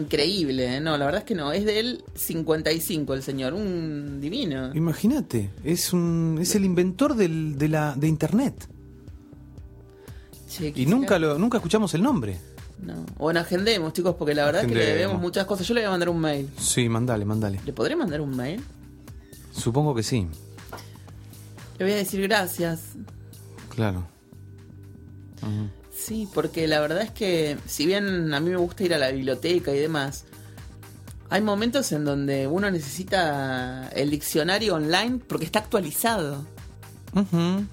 [0.00, 0.80] Increíble, ¿eh?
[0.80, 1.52] No, la verdad es que no.
[1.52, 3.54] Es del 55 el señor.
[3.54, 4.74] Un divino.
[4.74, 8.54] Imagínate, es un es el inventor del- de la de internet.
[10.48, 12.38] Che, Y quisiera- nunca lo nunca escuchamos el nombre.
[12.84, 13.04] No.
[13.18, 15.66] Bueno, agendemos, chicos, porque la verdad es que le debemos muchas cosas.
[15.68, 16.48] Yo le voy a mandar un mail.
[16.58, 17.60] Sí, mandale, mandale.
[17.66, 18.60] ¿Le podré mandar un mail?
[19.52, 20.26] Supongo que sí.
[21.78, 22.80] Le voy a decir gracias.
[23.74, 24.06] Claro.
[25.42, 25.68] Ujú.
[26.02, 29.10] Sí, porque la verdad es que, si bien a mí me gusta ir a la
[29.10, 30.24] biblioteca y demás,
[31.28, 36.44] hay momentos en donde uno necesita el diccionario online porque está actualizado.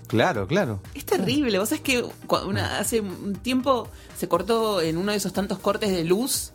[0.07, 0.81] Claro, claro.
[0.93, 1.57] Es terrible.
[1.59, 2.03] Vos sabés que
[2.45, 6.51] una- hace un tiempo se cortó en uno de esos tantos cortes de luz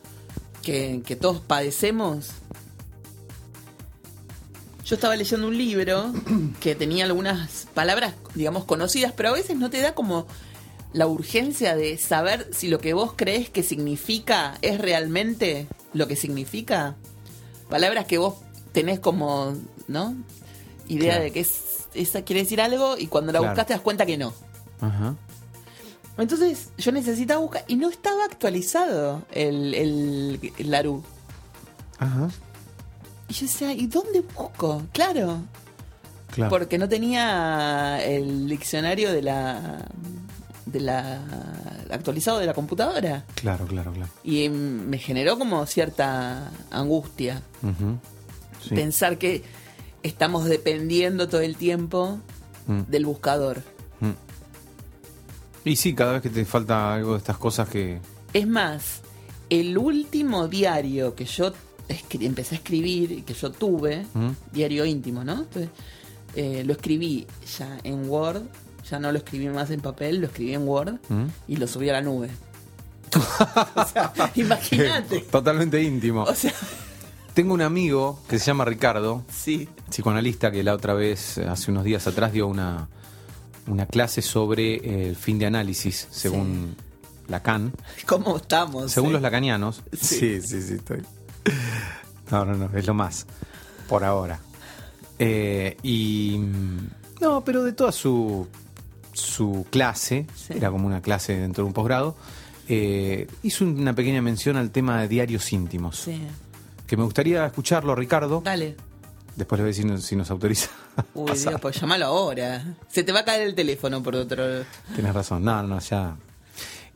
[0.62, 2.30] que, que todos padecemos.
[4.84, 6.12] Yo estaba leyendo un libro
[6.60, 10.26] que tenía algunas palabras, digamos, conocidas, pero a veces no te da como
[10.92, 16.16] la urgencia de saber si lo que vos crees que significa es realmente lo que
[16.16, 16.96] significa.
[17.70, 18.34] Palabras que vos
[18.72, 19.54] tenés como,
[19.88, 20.14] ¿no?
[20.88, 21.24] Idea Claro.
[21.24, 23.52] de que es, esa quiere decir algo y cuando la Claro.
[23.52, 24.34] buscas te das cuenta que no.
[24.80, 25.14] Ajá.
[26.18, 31.02] Entonces yo necesitaba buscar y no estaba actualizado el, el, el Laru.
[31.98, 32.28] Ajá.
[33.28, 34.82] Y yo decía, ¿y dónde busco?
[34.92, 35.40] Claro,
[36.32, 36.50] Claro.
[36.50, 39.86] porque no tenía el diccionario de la
[40.66, 41.20] de la
[41.90, 44.10] actualizado de la computadora Claro, claro, claro.
[44.24, 44.52] y mm,
[44.88, 47.42] me generó como cierta angustia.
[48.62, 48.74] Sí.
[48.76, 49.42] pensar que
[50.04, 52.18] estamos dependiendo todo el tiempo
[52.66, 52.82] Mm.
[52.86, 53.60] del buscador.
[53.98, 54.10] Mm.
[55.64, 57.98] Y sí, cada vez que te falta algo de estas cosas que...
[58.32, 59.00] Es más,
[59.50, 61.52] el último diario que yo
[62.20, 64.30] empecé a escribir que yo tuve, ¿Mm?
[64.52, 65.32] diario íntimo, ¿no?
[65.40, 65.70] Entonces,
[66.36, 67.26] eh, lo escribí
[67.58, 68.42] ya en Word,
[68.88, 71.26] ya no lo escribí más en papel, lo escribí en Word ¿Mm?
[71.48, 72.30] y lo subí a la nube.
[73.74, 75.20] o sea, imagínate.
[75.20, 76.22] Totalmente íntimo.
[76.22, 76.52] O sea,
[77.34, 79.68] Tengo un amigo que se llama Ricardo, sí.
[79.88, 82.88] psicoanalista, que la otra vez, hace unos días atrás, dio una,
[83.66, 86.74] una clase sobre el fin de análisis, según
[87.28, 87.72] Lacan.
[88.06, 88.90] ¿Cómo estamos?
[88.90, 89.12] Según eh?
[89.14, 89.82] los lacanianos.
[89.92, 90.40] Sí.
[90.40, 91.02] Sí, sí, sí, estoy.
[92.30, 93.26] No, no, no, es lo más.
[93.88, 94.40] Por ahora.
[95.18, 96.36] Eh, y.
[96.38, 96.88] mm,
[97.20, 98.46] No, pero de toda su,
[99.12, 100.54] su clase, Sí.
[100.56, 102.16] era como una clase dentro de un posgrado,
[102.68, 105.96] eh, hizo una pequeña mención al tema de diarios íntimos.
[105.98, 106.20] Sí.
[106.86, 108.40] Que me gustaría escucharlo, Ricardo.
[108.44, 108.76] Dale.
[109.36, 110.68] Después le voy a decir si nos, si nos autoriza.
[111.14, 111.32] Uy.
[111.32, 112.76] Dios, pues llámalo ahora.
[112.88, 114.44] Se te va a caer el teléfono por otro.
[114.94, 115.42] Tienes razón.
[115.44, 116.16] No, no, ya.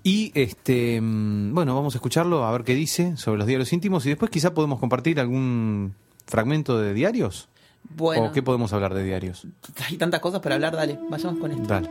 [0.03, 4.05] Y este, mm, bueno, vamos a escucharlo, a ver qué dice sobre los diarios íntimos
[4.07, 5.95] y después quizá podemos compartir algún
[6.27, 7.49] fragmento de diarios.
[7.89, 9.47] Bueno, ¿O qué podemos hablar de diarios?
[9.89, 11.65] hay tantas cosas para hablar, dale, vayamos con esto.
[11.67, 11.89] Dale.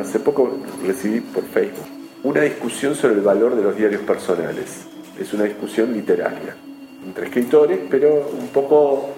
[0.00, 0.50] Hace poco
[0.86, 1.86] recibí por Facebook
[2.22, 4.86] una discusión sobre el valor de los diarios personales.
[5.18, 6.56] Es una discusión literaria
[7.04, 9.10] entre escritores, pero un poco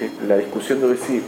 [0.00, 1.22] eh, la discusión de decir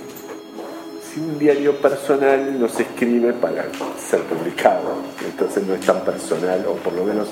[1.12, 3.66] si un diario personal no se escribe para
[3.98, 7.28] ser publicado, entonces no es tan personal, o por lo menos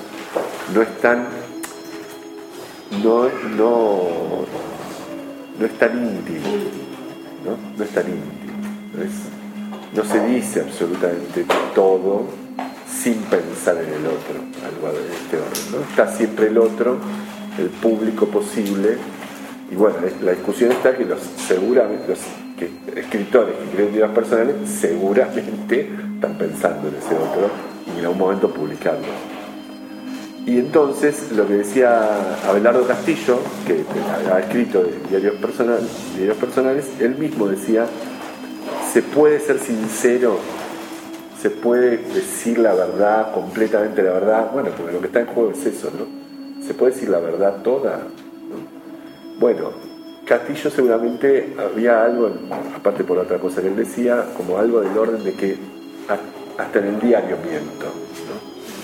[0.75, 1.27] no es tan
[3.03, 4.09] no, no,
[5.59, 6.49] no es tan íntimo,
[7.45, 7.57] ¿no?
[7.79, 9.40] No es tan íntimo.
[9.95, 12.27] No se dice absolutamente todo
[12.89, 15.89] sin pensar en el otro, algo de este orden.
[15.91, 16.99] Está siempre el otro,
[17.59, 18.97] el público posible,
[19.71, 22.19] y bueno, la discusión está que los seguramente los
[22.95, 27.49] escritores que escriben libros personales seguramente están pensando en ese otro
[27.87, 29.07] y en algún momento publicarlo.
[30.47, 32.09] Y entonces lo que decía
[32.49, 33.85] Abelardo Castillo, que
[34.33, 35.35] ha escrito de diarios,
[36.17, 37.87] diarios personales, él mismo decía,
[38.93, 40.39] se puede ser sincero,
[41.41, 45.51] se puede decir la verdad, completamente la verdad, bueno, porque lo que está en juego
[45.53, 46.67] es eso, ¿no?
[46.67, 47.97] Se puede decir la verdad toda.
[47.99, 49.39] ¿no?
[49.39, 49.71] Bueno,
[50.27, 52.31] Castillo seguramente había algo,
[52.77, 55.57] aparte por otra cosa que él decía, como algo del orden de que
[56.09, 57.87] ha- hasta en el diario miento,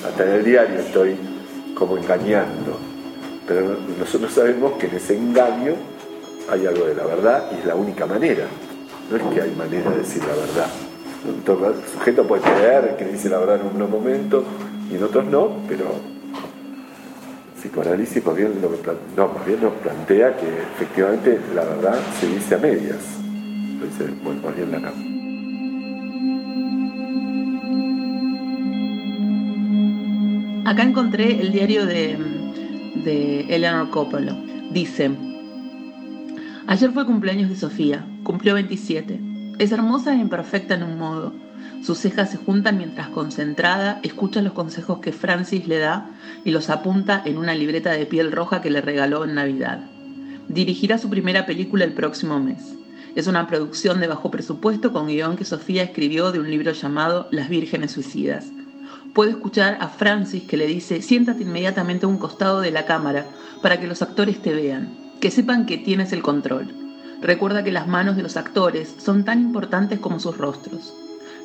[0.08, 1.14] hasta en el diario estoy
[1.74, 2.78] como engañando,
[3.46, 5.74] pero nosotros sabemos que en ese engaño
[6.50, 8.44] hay algo de la verdad y es la única manera,
[9.10, 10.70] no es que hay manera de decir la verdad.
[11.26, 14.44] El sujeto puede creer que dice la verdad en unos momentos
[14.90, 15.86] y en otros no, pero
[17.58, 22.98] psicoanálisis más bien, nos plantea que efectivamente la verdad se dice a medias.
[23.80, 25.16] Lo dice, bueno, más bien Lacan.
[30.66, 32.18] Acá encontré el diario de,
[33.04, 34.36] de Eleanor Coppola.
[34.72, 35.10] Dice,
[36.66, 39.20] ayer fue cumpleaños de Sofía, cumplió 27.
[39.58, 41.32] Es hermosa e imperfecta en un modo.
[41.82, 46.10] Sus cejas se juntan mientras concentrada escucha los consejos que Francis le da
[46.44, 49.80] y los apunta en una libreta de piel roja que le regaló en Navidad.
[50.48, 52.74] Dirigirá su primera película el próximo mes.
[53.14, 57.28] Es una producción de bajo presupuesto con guion que Sofía escribió de un libro llamado
[57.30, 58.46] Las Vírgenes Suicidas.
[59.14, 63.26] Puede escuchar a Francis que le dice, siéntate inmediatamente a un costado de la cámara
[63.62, 66.68] para que los actores te vean, que sepan que tienes el control.
[67.20, 70.94] Recuerda que las manos de los actores son tan importantes como sus rostros.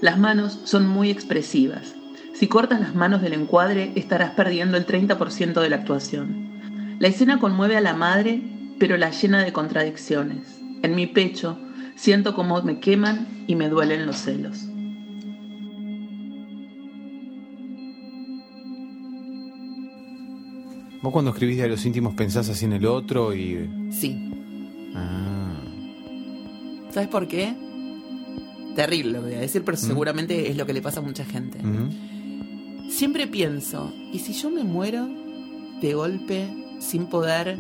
[0.01, 1.95] Las manos son muy expresivas.
[2.33, 6.97] Si cortas las manos del encuadre, estarás perdiendo el 30% de la actuación.
[6.99, 8.41] La escena conmueve a la madre
[8.81, 10.59] pero la llena de contradicciones.
[10.81, 11.55] En mi pecho
[11.95, 14.65] siento como me queman y me duelen los celos.
[21.01, 23.69] Vos cuando escribís diarios íntimos pensás así en el otro y...
[23.91, 24.31] Sí.
[24.95, 25.59] Ah,
[26.91, 27.55] ¿Sabes por qué?
[28.75, 31.59] Terrible lo voy a decir, pero seguramente es lo que le pasa a mucha gente.
[32.89, 35.07] Siempre pienso, ¿y si yo me muero
[35.81, 36.47] de golpe
[36.79, 37.57] sin poder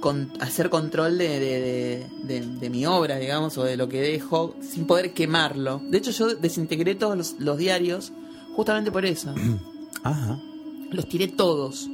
[0.00, 4.00] con- hacer control de, de- de- de- de mi obra, digamos, o de lo que
[4.00, 5.80] dejo, sin poder quemarlo?
[5.90, 8.12] De hecho, yo desintegré todos los, los diarios
[8.54, 9.34] justamente por eso.
[10.04, 10.38] Ajá.
[10.90, 11.88] Los tiré todos,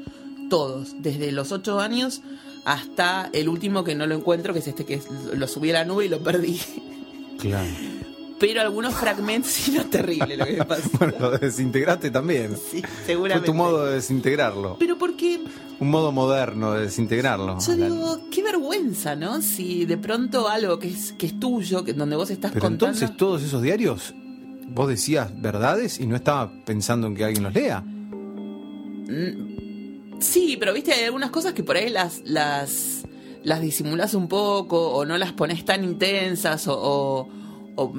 [0.51, 2.21] todos, desde los ocho años
[2.67, 5.01] hasta el último que no lo encuentro, que es este que
[5.35, 6.61] lo subí a la nube y lo perdí.
[7.39, 7.71] Claro.
[8.39, 10.89] Pero algunos fragmentos, sí, no es terrible lo que me pasó.
[10.99, 12.55] Bueno, lo desintegraste también.
[12.57, 13.47] Sí, Fue seguramente.
[13.47, 14.77] tu modo de desintegrarlo.
[14.79, 15.41] Pero porque
[15.79, 17.59] Un modo moderno de desintegrarlo.
[17.61, 19.41] Yo La- digo, qué vergüenza, ¿no?
[19.43, 22.87] Si de pronto algo que es, que es tuyo, que donde vos estás Pero contando.
[22.95, 24.15] entonces todos esos diarios,
[24.69, 27.81] vos decías verdades y no estaba pensando en que alguien los lea.
[27.83, 29.50] Mm,
[30.21, 33.03] Sí, pero viste, hay algunas cosas que por ahí las, las,
[33.43, 37.29] las disimulás un poco, o no las pones tan intensas, o, o-
[37.77, 37.95] o-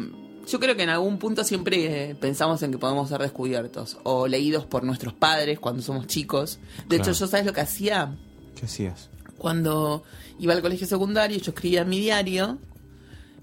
[0.47, 4.27] yo creo que en algún punto siempre eh, pensamos en que podemos ser descubiertos, o
[4.27, 6.59] leídos por nuestros padres cuando somos chicos.
[6.87, 7.03] De Claro.
[7.11, 8.15] hecho, yo sabes lo que hacía
[8.55, 9.09] ¿Qué hacías?
[9.37, 10.03] cuando
[10.39, 12.59] iba al colegio secundario, yo escribía mi diario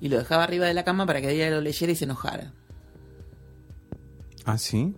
[0.00, 2.52] y lo dejaba arriba de la cama para que ella lo leyera y se enojara.
[4.44, 4.94] Ah, sí.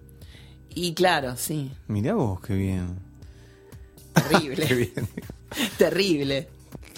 [0.75, 2.99] Y claro, sí, Mirá vos, qué bien.
[4.15, 4.93] Terrible.
[5.79, 6.49] Terrible,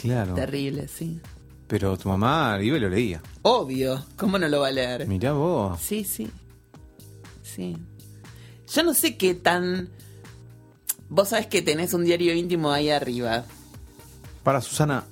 [0.01, 0.35] Claro.
[0.35, 1.21] terrible, sí.
[1.67, 3.23] Pero tu mamá iba y lo leía.
[3.43, 5.07] Obvio, ¿cómo no lo va a leer?
[5.09, 5.81] Mirá vos.
[5.81, 6.29] Sí, sí.
[7.43, 7.77] Sí.
[8.73, 9.89] Yo no sé qué tan...
[11.09, 13.45] Vos sabés que tenés un diario íntimo ahí arriba.
[14.43, 15.05] Para Susana,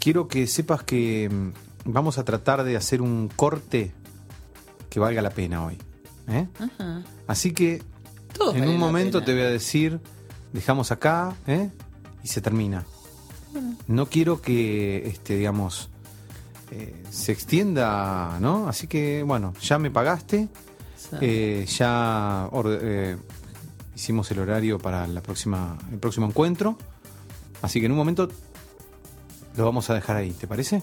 [0.00, 1.52] quiero que sepas que mm,
[1.92, 3.92] vamos a tratar de hacer un corte
[4.90, 5.76] que valga la pena hoy.
[6.28, 6.48] ¿eh?
[6.58, 7.04] Ajá.
[7.28, 7.82] Así que
[8.36, 10.00] Todos en un momento te voy a decir,
[10.52, 11.70] dejamos acá ¿eh?
[12.22, 12.84] y se termina.
[13.86, 15.88] No quiero que, este, digamos,
[16.70, 18.68] eh, se extienda, ¿no?
[18.68, 20.48] Así que, bueno, ya me pagaste,
[21.20, 22.48] eh, ya
[23.96, 26.76] hicimos el horario para la próxima, el próximo encuentro,
[27.62, 28.28] así que en un momento
[29.56, 30.82] lo vamos a dejar ahí, ¿te parece?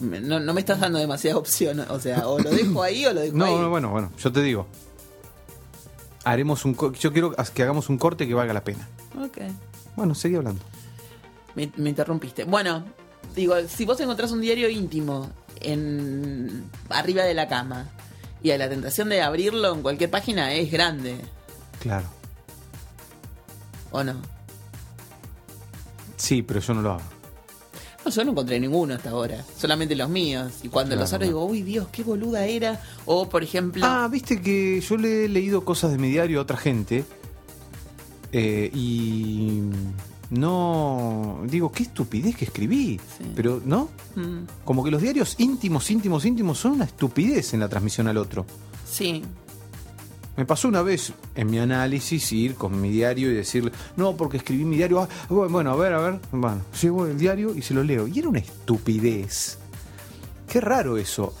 [0.00, 1.80] No, no me estás dando demasiada opción.
[1.80, 3.54] O sea, o lo dejo ahí o lo dejo No, ahí.
[3.54, 4.66] no, bueno, bueno, yo te digo.
[6.24, 8.88] Haremos un yo quiero que hagamos un corte que valga la pena.
[9.20, 9.38] Ok.
[9.96, 10.62] Bueno, seguí hablando.
[11.54, 12.44] Me, me interrumpiste.
[12.44, 12.84] Bueno,
[13.34, 17.86] digo, si vos encontrás un diario íntimo en arriba de la cama
[18.42, 21.18] y a la tentación de abrirlo en cualquier página es grande,
[21.80, 22.06] Claro.
[23.90, 24.14] ¿o no?
[26.16, 27.02] Sí, pero yo no lo hago.
[28.04, 30.52] No, yo no encontré ninguno hasta ahora, solamente los míos.
[30.62, 32.82] Y cuando Claro, los abro digo, uy Dios, qué boluda era.
[33.06, 36.42] O, por ejemplo, Ah, viste que yo le he leído cosas de mi diario a
[36.42, 37.04] otra gente
[38.32, 39.60] eh, y
[40.30, 43.24] no digo qué estupidez que escribí, Sí.
[43.36, 47.68] pero no, mm, como que los diarios íntimos, íntimos, íntimos son una estupidez en la
[47.68, 48.46] transmisión al otro.
[48.90, 49.22] sí,
[50.36, 54.38] Me pasó una vez en mi análisis ir con mi diario y decirle, no, porque
[54.38, 55.00] escribí mi diario.
[55.00, 56.20] ah, bueno, a ver, a ver.
[56.30, 58.08] Bueno, llevo el diario y se lo leo.
[58.08, 59.58] Y era una estupidez.
[60.48, 61.34] Qué raro eso.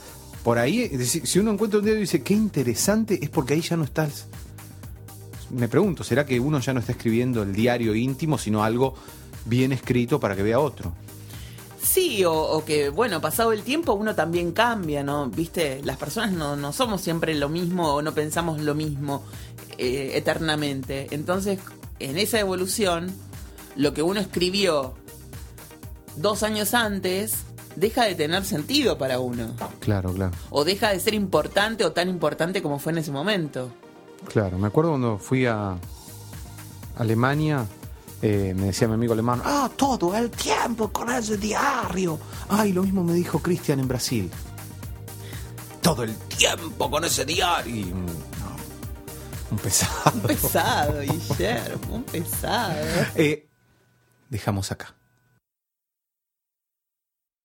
[0.44, 3.76] Por ahí, si uno encuentra un diario y dice, qué interesante, es porque ahí ya
[3.76, 4.26] no estás.
[5.50, 8.94] Me pregunto, ¿será que uno ya no está escribiendo el diario íntimo, sino algo
[9.44, 10.94] bien escrito para que vea otro?
[11.82, 15.28] Sí, o, o que, bueno, pasado el tiempo uno también cambia, ¿no?
[15.28, 19.22] Viste, las personas no, no somos siempre lo mismo o no pensamos lo mismo
[19.78, 21.08] eh, eternamente.
[21.10, 21.58] Entonces,
[21.98, 23.12] en esa evolución,
[23.76, 24.94] lo que uno escribió
[26.16, 27.44] dos años antes
[27.76, 29.54] deja de tener sentido para uno.
[29.80, 30.32] Claro, claro.
[30.50, 33.70] O deja de ser importante o tan importante como fue en ese momento.
[34.28, 35.78] Claro, me acuerdo cuando fui a
[36.96, 37.66] Alemania,
[38.22, 42.20] eh, me decía mi amigo alemán, ah, todo el tiempo con ese diario.
[42.48, 44.30] Ay, lo mismo me dijo Cristian en Brasil.
[45.82, 47.74] Todo el tiempo con ese diario.
[47.74, 48.56] Y, mm, no,
[49.50, 50.12] un pesado.
[50.14, 52.76] Un pesado, Guillermo, un pesado.
[53.16, 53.48] Eh,
[54.30, 54.94] dejamos acá.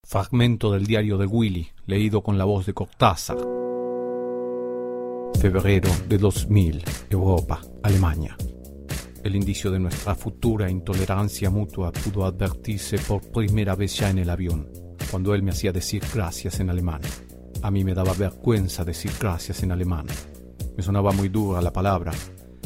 [0.03, 3.37] Fragmento del diario de Willy, leído con la voz de Cortázar.
[5.41, 8.37] Febrero de 2000, Europa, Alemania.
[9.27, 14.29] El indicio de nuestra futura intolerancia mutua pudo advertirse por primera vez ya en el
[14.29, 14.69] avión,
[15.11, 17.01] cuando él me hacía decir gracias en alemán.
[17.61, 20.05] A mí me daba vergüenza decir gracias en alemán.
[20.77, 22.13] Me sonaba muy dura la palabra,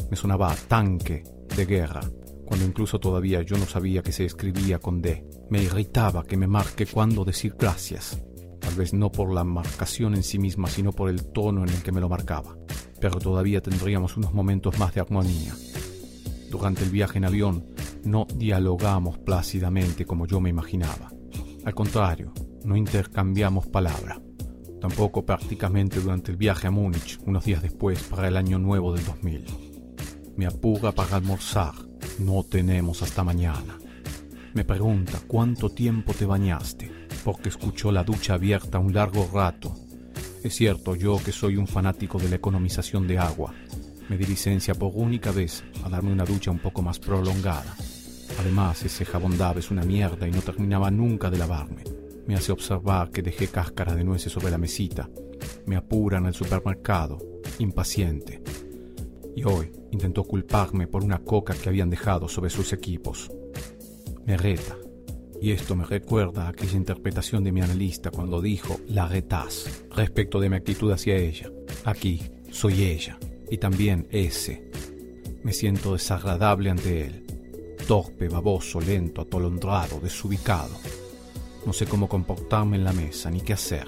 [0.08, 1.24] me sonaba tanque
[1.56, 2.02] de guerra,
[2.44, 5.26] cuando incluso todavía yo no sabía que se escribía con D.
[5.50, 8.22] Me irritaba que me marque cuándo decir gracias.
[8.60, 11.82] Tal vez no por la marcación en sí misma, sino por el tono en el
[11.82, 12.56] que me lo marcaba.
[13.00, 15.52] Pero todavía tendríamos unos momentos más de armonía.
[16.52, 17.64] Durante el viaje en avión
[18.04, 21.10] no dialogamos plácidamente como yo me imaginaba.
[21.64, 22.34] Al contrario,
[22.64, 24.20] no intercambiamos palabra.
[24.78, 29.02] Tampoco prácticamente durante el viaje a Múnich, unos días después, para el año nuevo del
[29.02, 29.46] 2000.
[30.36, 31.72] Me apura para almorzar.
[32.18, 33.78] No tenemos hasta mañana.
[34.52, 36.90] Me pregunta cuánto tiempo te bañaste,
[37.24, 39.74] porque escuchó la ducha abierta un largo rato.
[40.44, 43.54] Es cierto, yo que soy un fanático de la economización de agua,
[44.12, 47.74] me di licencia por única vez a darme una ducha un poco más prolongada.
[48.40, 51.82] Además, ese jabón Dove es una mierda y no terminaba nunca de lavarme.
[52.26, 55.08] Me hace observar que dejé cáscara de nueces sobre la mesita.
[55.64, 57.16] Me apura en el supermercado,
[57.58, 58.42] impaciente.
[59.34, 63.32] Y hoy intentó culparme por una coca que habían dejado sobre sus equipos.
[64.26, 64.76] Me reta.
[65.40, 70.38] Y esto me recuerda a aquella interpretación de mi analista cuando dijo la retaz respecto
[70.38, 71.50] de mi actitud hacia ella.
[71.86, 73.18] Aquí soy ella
[73.52, 74.62] y también ese.
[75.42, 77.26] Me siento desagradable ante él.
[77.86, 80.74] Torpe, baboso, lento, atolondrado, desubicado.
[81.66, 83.86] No sé cómo comportarme en la mesa ni qué hacer.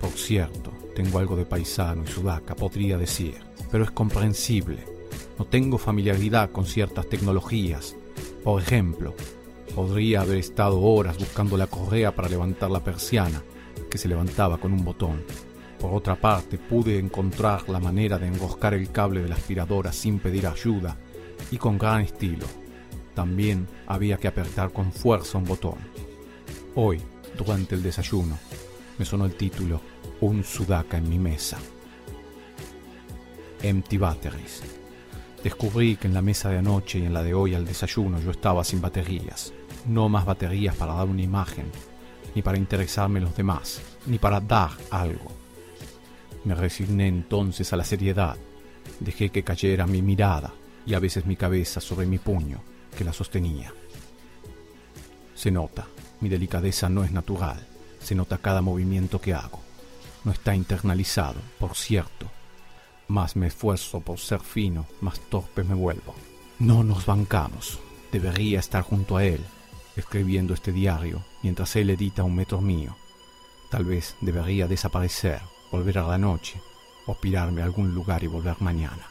[0.00, 3.34] Por cierto, tengo algo de paisano y sudaca, podría decir,
[3.70, 4.78] pero es comprensible.
[5.38, 7.94] No tengo familiaridad con ciertas tecnologías.
[8.42, 9.14] Por ejemplo,
[9.74, 13.42] podría haber estado horas buscando la correa para levantar la persiana,
[13.90, 15.22] que se levantaba con un botón.
[15.84, 20.18] Por otra parte, pude encontrar la manera de enroscar el cable de la aspiradora sin
[20.18, 20.96] pedir ayuda
[21.50, 22.46] y con gran estilo.
[23.12, 25.74] También había que apretar con fuerza un botón.
[26.74, 27.02] Hoy,
[27.36, 28.38] durante el desayuno,
[28.96, 29.82] me sonó el título
[30.22, 31.58] Un sudaca en mi mesa.
[33.62, 34.62] Empty batteries.
[35.42, 38.30] Descubrí que en la mesa de anoche y en la de hoy al desayuno yo
[38.30, 39.52] estaba sin baterías.
[39.86, 41.66] No más baterías para dar una imagen,
[42.34, 45.33] ni para interesarme en los demás, ni para dar algo.
[46.44, 48.36] Me resigné entonces a la seriedad.
[49.00, 50.52] Dejé que cayera mi mirada
[50.86, 52.60] y a veces mi cabeza sobre mi puño,
[52.96, 53.72] que la sostenía.
[55.34, 55.86] Se nota,
[56.20, 57.66] mi delicadeza no es natural,
[58.00, 59.60] se nota cada movimiento que hago.
[60.24, 62.30] No está internalizado, por cierto.
[63.08, 66.14] Más me esfuerzo por ser fino, más torpe me vuelvo.
[66.58, 67.78] No nos bancamos.
[68.12, 69.40] Debería estar junto a él,
[69.96, 72.96] escribiendo este diario, mientras él edita un metro mío.
[73.70, 75.40] Tal vez debería desaparecer,
[75.74, 76.60] volver a la noche,
[77.06, 79.08] o pirarme a algún lugar y volver mañana.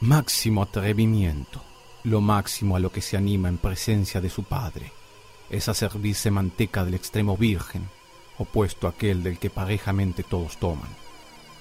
[0.00, 1.60] Máximo atrevimiento,
[2.04, 4.92] lo máximo a lo que se anima en presencia de su padre,
[5.50, 7.88] es a servirse manteca del extremo virgen,
[8.38, 10.88] opuesto a aquel del que parejamente todos toman.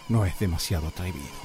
[0.07, 1.44] No es demasiado atrevido.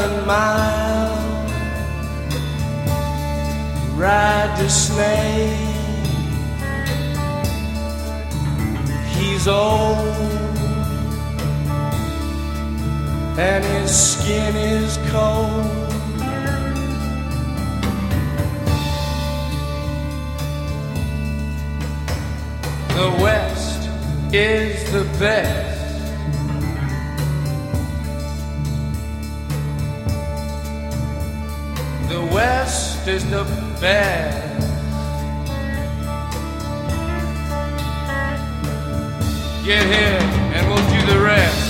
[0.00, 1.52] seven miles.
[3.96, 5.68] Ride the snake.
[9.14, 9.98] He's old
[13.38, 15.64] and his skin is cold.
[22.96, 23.88] The West
[24.32, 25.69] is the best.
[32.40, 33.44] West is the
[33.82, 34.66] best.
[39.62, 40.22] Get here
[40.54, 41.68] and we'll do the rest.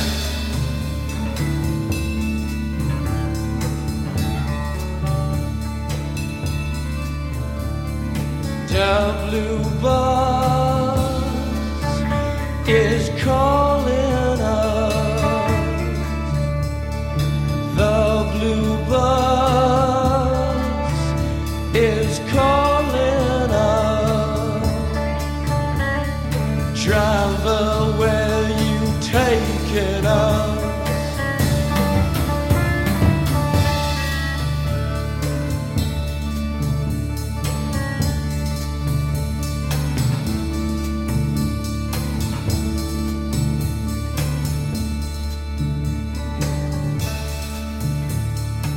[8.68, 8.94] The
[9.26, 11.01] blue bus
[12.68, 14.94] is calling us.
[17.74, 17.98] The
[18.32, 19.80] blue bus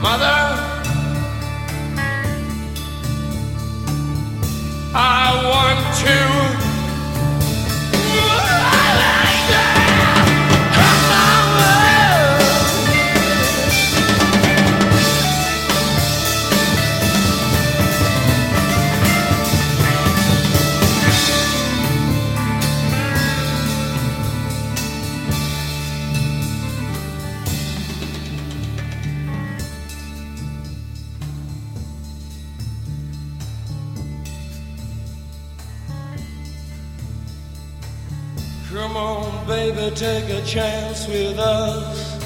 [0.00, 0.39] Mother,
[40.30, 42.18] a chance with us.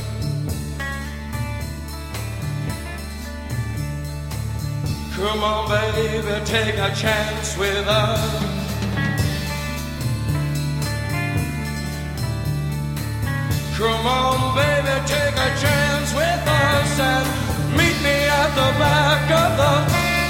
[5.17, 8.55] Come on, baby, take a chance with us.
[13.77, 17.27] Come on, baby, take a chance with us and
[17.73, 19.75] meet me at the back of the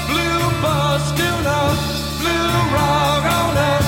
[0.09, 1.59] blue bus tuna,
[2.21, 3.84] blue rock on a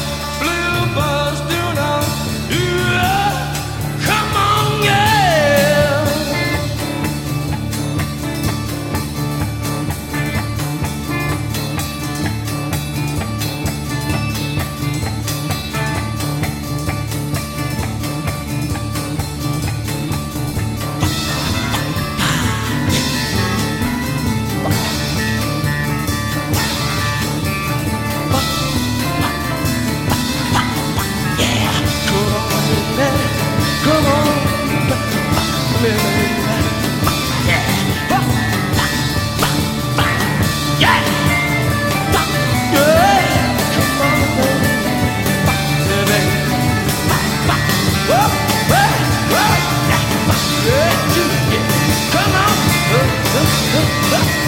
[53.79, 54.43] Ah!